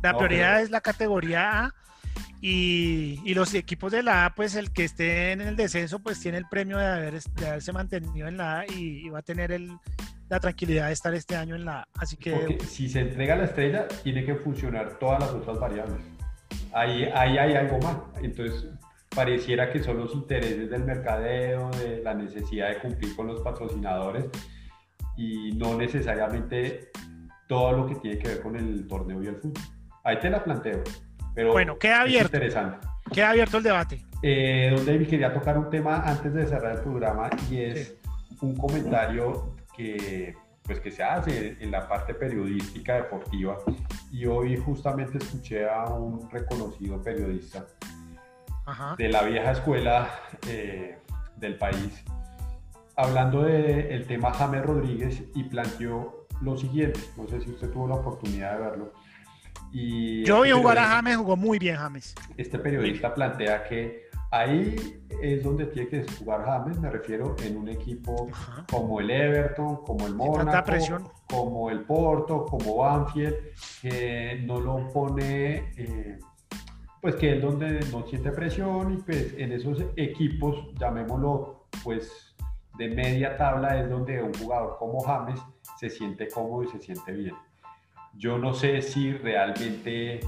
la 0.00 0.16
prioridad 0.16 0.62
es 0.62 0.70
la 0.70 0.80
categoría 0.80 1.64
A 1.64 1.74
y, 2.40 3.20
y, 3.24 3.34
los 3.34 3.52
equipos 3.54 3.90
de 3.90 4.04
la 4.04 4.26
A, 4.26 4.34
pues 4.36 4.54
el 4.54 4.72
que 4.72 4.84
esté 4.84 5.32
en 5.32 5.40
el 5.40 5.56
descenso, 5.56 5.98
pues 5.98 6.20
tiene 6.20 6.38
el 6.38 6.46
premio 6.46 6.78
de, 6.78 6.86
haber, 6.86 7.20
de 7.20 7.48
haberse 7.48 7.72
mantenido 7.72 8.28
en 8.28 8.36
la 8.36 8.60
A 8.60 8.66
y, 8.66 9.08
va 9.08 9.18
a 9.18 9.22
tener 9.22 9.50
el, 9.50 9.72
la 10.28 10.40
tranquilidad 10.40 10.86
de 10.86 10.92
estar 10.92 11.14
este 11.14 11.36
año 11.36 11.54
en 11.56 11.64
la. 11.64 11.86
Así 11.94 12.16
que... 12.16 12.32
Porque 12.32 12.60
si 12.60 12.88
se 12.88 13.00
entrega 13.00 13.36
la 13.36 13.44
estrella, 13.44 13.88
tiene 14.02 14.24
que 14.24 14.34
funcionar 14.34 14.98
todas 14.98 15.20
las 15.20 15.30
otras 15.30 15.58
variables. 15.58 15.98
Ahí, 16.72 17.04
ahí 17.14 17.38
hay 17.38 17.54
algo 17.54 17.78
mal. 17.78 18.02
Entonces, 18.22 18.66
pareciera 19.14 19.70
que 19.72 19.82
son 19.82 19.98
los 19.98 20.14
intereses 20.14 20.70
del 20.70 20.84
mercadeo, 20.84 21.70
de 21.70 22.02
la 22.02 22.14
necesidad 22.14 22.68
de 22.68 22.78
cumplir 22.78 23.16
con 23.16 23.26
los 23.26 23.40
patrocinadores 23.40 24.26
y 25.16 25.52
no 25.52 25.76
necesariamente 25.76 26.90
todo 27.48 27.72
lo 27.72 27.86
que 27.86 27.96
tiene 27.96 28.18
que 28.18 28.28
ver 28.28 28.42
con 28.42 28.56
el 28.56 28.86
torneo 28.86 29.22
y 29.22 29.28
el 29.28 29.36
fútbol. 29.36 29.62
Ahí 30.04 30.18
te 30.20 30.30
la 30.30 30.44
planteo. 30.44 30.82
Pero 31.34 31.52
bueno, 31.52 31.78
queda 31.78 32.02
abierto. 32.02 32.36
interesante. 32.36 32.86
Queda 33.12 33.30
abierto 33.30 33.56
el 33.56 33.62
debate. 33.62 34.04
Eh, 34.22 34.72
don 34.74 34.84
David, 34.84 35.08
quería 35.08 35.32
tocar 35.32 35.56
un 35.56 35.70
tema 35.70 36.02
antes 36.02 36.34
de 36.34 36.46
cerrar 36.46 36.76
el 36.76 36.82
programa 36.82 37.30
y 37.50 37.60
es 37.60 37.96
un 38.40 38.56
comentario 38.56 39.54
que, 39.78 40.36
pues, 40.64 40.80
que 40.80 40.90
se 40.90 41.02
hace 41.02 41.56
en 41.60 41.70
la 41.70 41.88
parte 41.88 42.12
periodística 42.12 42.96
deportiva. 42.96 43.58
Y 44.10 44.26
hoy 44.26 44.56
justamente 44.56 45.18
escuché 45.18 45.66
a 45.68 45.84
un 45.84 46.28
reconocido 46.30 47.00
periodista 47.00 47.64
de 48.98 49.08
la 49.08 49.22
vieja 49.22 49.52
escuela 49.52 50.10
eh, 50.46 50.98
del 51.36 51.56
país, 51.56 52.04
hablando 52.96 53.42
del 53.44 54.06
tema 54.06 54.34
James 54.34 54.62
Rodríguez 54.62 55.22
y 55.34 55.44
planteó 55.44 56.26
lo 56.42 56.56
siguiente, 56.58 57.00
no 57.16 57.26
sé 57.28 57.40
si 57.40 57.50
usted 57.50 57.70
tuvo 57.70 57.88
la 57.88 57.94
oportunidad 57.94 58.58
de 58.58 58.58
verlo. 58.58 58.92
Y 59.72 60.24
Yo 60.24 60.42
vi 60.42 60.50
este 60.50 60.60
jugar 60.60 60.78
a 60.78 60.84
James, 60.84 61.16
jugó 61.16 61.36
muy 61.36 61.58
bien 61.58 61.76
James. 61.76 62.14
Este 62.36 62.58
periodista 62.58 63.14
plantea 63.14 63.64
que 63.64 64.07
ahí 64.30 65.02
es 65.22 65.42
donde 65.42 65.66
tiene 65.66 65.88
que 65.88 66.06
jugar 66.18 66.44
James, 66.44 66.78
me 66.78 66.90
refiero 66.90 67.34
en 67.44 67.56
un 67.56 67.68
equipo 67.68 68.28
como 68.70 69.00
el 69.00 69.10
Everton, 69.10 69.76
como 69.84 70.06
el 70.06 70.14
Mónaco, 70.14 70.72
como 71.28 71.70
el 71.70 71.80
Porto, 71.80 72.44
como 72.44 72.76
Banfield, 72.76 73.34
que 73.82 74.42
no 74.44 74.60
lo 74.60 74.88
pone... 74.92 75.72
Eh, 75.76 76.18
pues 77.00 77.14
que 77.14 77.36
es 77.36 77.42
donde 77.42 77.80
no 77.92 78.04
siente 78.06 78.32
presión 78.32 78.94
y 78.94 78.96
pues 78.96 79.32
en 79.38 79.52
esos 79.52 79.84
equipos, 79.96 80.74
llamémoslo, 80.74 81.66
pues 81.84 82.34
de 82.76 82.88
media 82.88 83.36
tabla 83.36 83.80
es 83.80 83.88
donde 83.88 84.22
un 84.22 84.34
jugador 84.34 84.76
como 84.78 85.00
James 85.00 85.40
se 85.78 85.90
siente 85.90 86.28
cómodo 86.28 86.64
y 86.64 86.68
se 86.68 86.80
siente 86.80 87.12
bien. 87.12 87.34
Yo 88.14 88.38
no 88.38 88.52
sé 88.52 88.82
si 88.82 89.12
realmente 89.12 90.20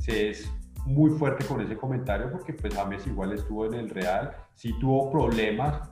se 0.00 0.30
es 0.30 0.52
muy 0.84 1.10
fuerte 1.10 1.44
con 1.44 1.60
ese 1.60 1.76
comentario 1.76 2.30
porque 2.30 2.52
pues 2.54 2.74
James 2.74 3.06
igual 3.06 3.32
estuvo 3.32 3.66
en 3.66 3.74
el 3.74 3.90
Real, 3.90 4.34
sí 4.54 4.74
tuvo 4.80 5.10
problemas, 5.10 5.90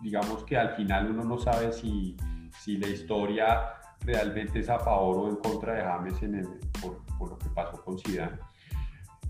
digamos 0.00 0.44
que 0.44 0.56
al 0.56 0.74
final 0.74 1.10
uno 1.10 1.24
no 1.24 1.38
sabe 1.38 1.72
si, 1.72 2.16
si 2.60 2.76
la 2.76 2.88
historia 2.88 3.60
realmente 4.00 4.60
es 4.60 4.68
a 4.68 4.78
favor 4.78 5.18
o 5.18 5.28
en 5.28 5.36
contra 5.36 5.74
de 5.74 5.82
James 5.82 6.22
en 6.22 6.34
el, 6.36 6.48
por, 6.80 6.98
por 7.18 7.30
lo 7.30 7.38
que 7.38 7.48
pasó 7.50 7.82
con 7.84 7.98
Zidane 7.98 8.38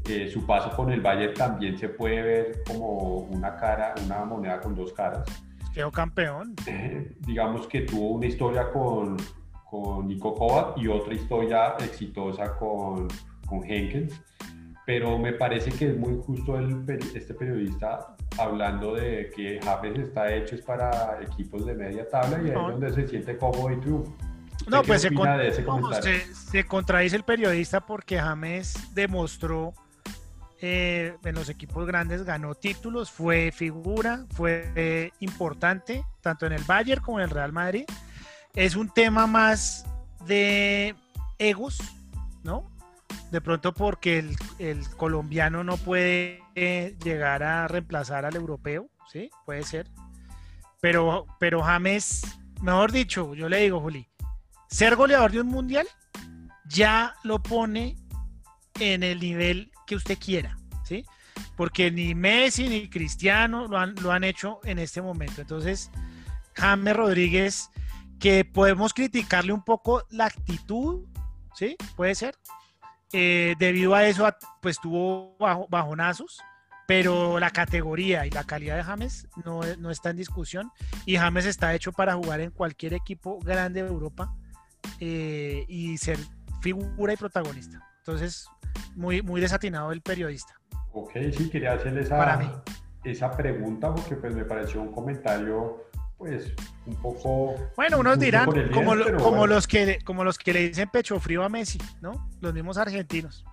eh, 0.09 0.29
su 0.29 0.45
paso 0.45 0.75
con 0.75 0.91
el 0.91 1.01
Bayern 1.01 1.35
también 1.35 1.79
se 1.79 1.89
puede 1.89 2.23
ver 2.23 2.63
como 2.67 3.19
una 3.19 3.57
cara, 3.57 3.95
una 4.05 4.25
moneda 4.25 4.61
con 4.61 4.75
dos 4.75 4.93
caras. 4.93 5.25
Quedó 5.73 5.93
campeón. 5.93 6.57
Eh, 6.67 7.17
digamos 7.21 7.69
que 7.69 7.83
tuvo 7.83 8.15
una 8.15 8.27
historia 8.27 8.71
con, 8.73 9.17
con 9.71 10.09
Nico 10.09 10.35
Kovac 10.35 10.77
y 10.79 10.89
otra 10.89 11.15
historia 11.15 11.77
exitosa 11.79 12.57
con, 12.57 13.07
con 13.47 13.63
Henkens. 13.65 14.21
Pero 14.85 15.19
me 15.19 15.33
parece 15.33 15.71
que 15.71 15.91
es 15.91 15.97
muy 15.97 16.21
justo 16.27 16.59
el, 16.59 16.85
este 17.15 17.35
periodista 17.35 18.17
hablando 18.39 18.95
de 18.95 19.31
que 19.35 19.61
James 19.63 19.99
está 19.99 20.33
hecho 20.33 20.57
es 20.57 20.63
para 20.63 21.21
equipos 21.23 21.65
de 21.67 21.75
media 21.75 22.09
tabla 22.09 22.41
y 22.43 22.47
ahí 22.47 22.49
es 22.49 22.55
donde 22.55 22.93
se 22.93 23.07
siente 23.07 23.37
cómodo 23.37 23.71
y 23.71 23.81
triunfa. 23.81 24.11
No, 24.69 24.83
pues 24.83 25.03
se, 25.03 25.11
se, 25.11 26.35
se, 26.35 26.65
contradice 26.65 27.17
el 27.17 27.25
periodista 27.25 27.81
porque 27.81 28.19
James 28.19 28.75
demostró 28.95 29.75
eh, 30.61 31.17
en 31.25 31.35
los 31.35 31.49
equipos 31.49 31.85
grandes, 31.87 32.23
ganó 32.23 32.55
títulos, 32.55 33.11
fue 33.11 33.51
figura, 33.51 34.25
fue 34.31 35.11
importante, 35.19 36.05
tanto 36.21 36.47
en 36.47 36.53
el 36.53 36.63
Bayern 36.63 37.03
como 37.03 37.19
en 37.19 37.25
el 37.25 37.31
Real 37.31 37.53
Madrid. 37.53 37.85
Es 38.55 38.77
un 38.77 38.89
tema 38.89 39.27
más 39.27 39.85
de 40.25 40.95
egos, 41.39 41.81
¿no? 42.45 42.71
De 43.33 43.41
pronto 43.41 43.73
porque 43.73 44.37
el, 44.59 44.89
colombiano 44.99 45.65
no 45.65 45.79
puede 45.79 46.43
eh, 46.55 46.99
llegar 47.03 47.43
a 47.43 47.67
reemplazar 47.67 48.27
al 48.27 48.37
europeo, 48.37 48.91
¿sí? 49.11 49.31
Puede 49.47 49.63
ser. 49.63 49.89
Pero, 50.83 51.25
pero 51.41 51.63
James, 51.63 52.21
mejor 52.61 52.93
dicho, 52.93 53.35
yo 53.35 53.49
le 53.49 53.61
digo, 53.61 53.81
Juli, 53.81 54.07
ser 54.69 54.97
goleador 54.97 55.33
de 55.33 55.41
un 55.41 55.47
mundial 55.47 55.87
ya 56.67 57.15
lo 57.25 57.43
pone 57.43 57.97
en 58.79 59.03
el 59.03 59.21
nivel 59.21 59.73
que 59.87 59.97
usted 59.97 60.19
quiera, 60.19 60.59
¿sí? 60.85 61.07
Porque 61.57 61.91
ni 61.91 62.15
Messi 62.15 62.69
ni 62.69 62.91
Cristiano 62.91 63.67
lo 63.67 63.79
han, 63.79 63.95
lo 64.03 64.13
han 64.13 64.25
hecho 64.25 64.61
en 64.65 64.79
este 64.79 65.01
momento. 65.01 65.41
Entonces, 65.41 65.91
James 66.53 66.95
Rodríguez, 66.95 67.71
que 68.21 68.45
podemos 68.45 68.93
criticarle 68.93 69.55
un 69.55 69.65
poco 69.65 70.07
la 70.11 70.27
actitud, 70.27 71.07
¿sí? 71.55 71.79
Puede 71.97 72.15
ser. 72.15 72.35
Eh, 73.13 73.55
debido 73.59 73.95
a 73.95 74.07
eso, 74.07 74.29
pues 74.61 74.81
tuvo 74.81 75.37
bajo, 75.39 75.67
bajonazos, 75.69 76.41
pero 76.87 77.39
la 77.39 77.51
categoría 77.51 78.27
y 78.27 78.31
la 78.31 78.45
calidad 78.45 78.77
de 78.77 78.85
James 78.85 79.29
no, 79.45 79.61
no 79.79 79.91
está 79.91 80.11
en 80.11 80.17
discusión 80.17 80.71
y 81.07 81.17
James 81.17 81.47
está 81.47 81.75
hecho 81.75 81.93
para 81.93 82.15
jugar 82.15 82.41
en 82.41 82.51
cualquier 82.51 82.95
equipo 82.95 83.39
grande 83.41 83.83
de 83.83 83.89
Europa 83.89 84.35
eh, 85.01 85.65
y 85.69 85.99
ser 85.99 86.19
figura 86.61 87.13
y 87.13 87.17
protagonista. 87.17 87.87
Entonces, 87.99 88.47
muy, 88.95 89.23
muy 89.23 89.41
desatinado 89.41 89.93
el 89.93 90.01
periodista. 90.01 90.55
Ok, 90.93 91.13
sí, 91.37 91.49
quería 91.51 91.75
hacerle 91.75 92.03
esa, 92.03 92.63
esa 93.05 93.31
pregunta 93.31 93.95
porque 93.95 94.17
pues 94.17 94.35
me 94.35 94.45
pareció 94.45 94.81
un 94.81 94.93
comentario 94.93 95.85
pues 96.23 96.55
un 96.87 96.95
poco... 97.03 97.57
Bueno, 97.75 97.99
unos 97.99 98.17
dirán, 98.17 98.47
como, 98.47 98.95
como, 99.19 99.45
los 99.45 99.67
que, 99.67 99.99
como 100.05 100.23
los 100.23 100.39
que 100.39 100.53
le 100.53 100.69
dicen 100.69 100.89
pecho 100.89 101.19
frío 101.19 101.43
a 101.43 101.49
Messi, 101.49 101.79
¿no? 102.01 102.31
Los 102.41 102.55
mismos 102.55 102.79
argentinos. 102.79 103.45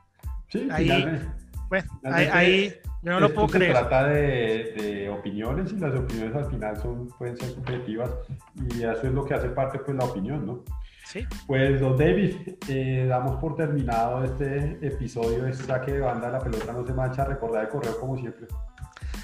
Sí, 0.50 0.68
ahí, 0.72 1.20
bueno, 1.68 1.90
ahí, 2.04 2.76
yo 3.02 3.12
no 3.12 3.20
lo 3.20 3.34
puedo 3.34 3.48
creer. 3.48 3.76
Se 3.76 3.80
trata 3.80 4.08
de, 4.08 4.74
de, 4.78 5.10
opiniones 5.10 5.72
y 5.72 5.78
las 5.78 5.96
opiniones 5.96 6.36
al 6.36 6.46
final 6.52 6.78
son, 6.78 7.08
pueden 7.18 7.38
ser 7.38 7.50
subjetivas 7.50 8.12
y 8.56 8.84
eso 8.84 9.08
es 9.08 9.14
lo 9.14 9.26
que 9.26 9.34
hace 9.34 9.50
parte 9.50 9.80
pues 9.80 9.98
la 9.98 10.06
opinión, 10.06 10.46
¿no? 10.46 10.64
Sí. 11.06 11.26
Pues, 11.48 11.82
don 11.82 11.98
David, 11.98 12.36
eh, 12.68 13.08
damos 13.10 13.42
por 13.42 13.56
terminado 13.56 14.24
este 14.24 14.78
episodio 14.86 15.44
de 15.44 15.54
Saque 15.54 15.94
de 15.94 16.02
Banda, 16.02 16.30
la 16.30 16.40
pelota 16.40 16.72
no 16.72 16.86
se 16.86 16.94
mancha, 16.94 17.26
recordar 17.26 17.64
el 17.64 17.70
correo 17.70 18.00
como 18.00 18.16
siempre. 18.16 18.46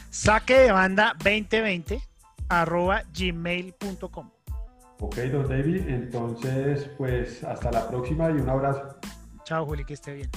Saque 0.10 0.62
de 0.62 0.72
Banda 0.72 1.14
2020 1.24 2.02
arroba 2.50 3.04
gmail.com. 3.18 4.32
Ok, 5.00 5.18
don 5.32 5.48
David, 5.48 5.90
entonces 5.90 6.90
pues 6.98 7.44
hasta 7.44 7.72
la 7.72 7.88
próxima 7.88 8.30
y 8.30 8.34
un 8.34 8.50
abrazo. 8.50 8.98
Chao, 9.44 9.66
Juli, 9.66 9.84
que 9.84 9.94
esté 9.94 10.14
bien. 10.14 10.30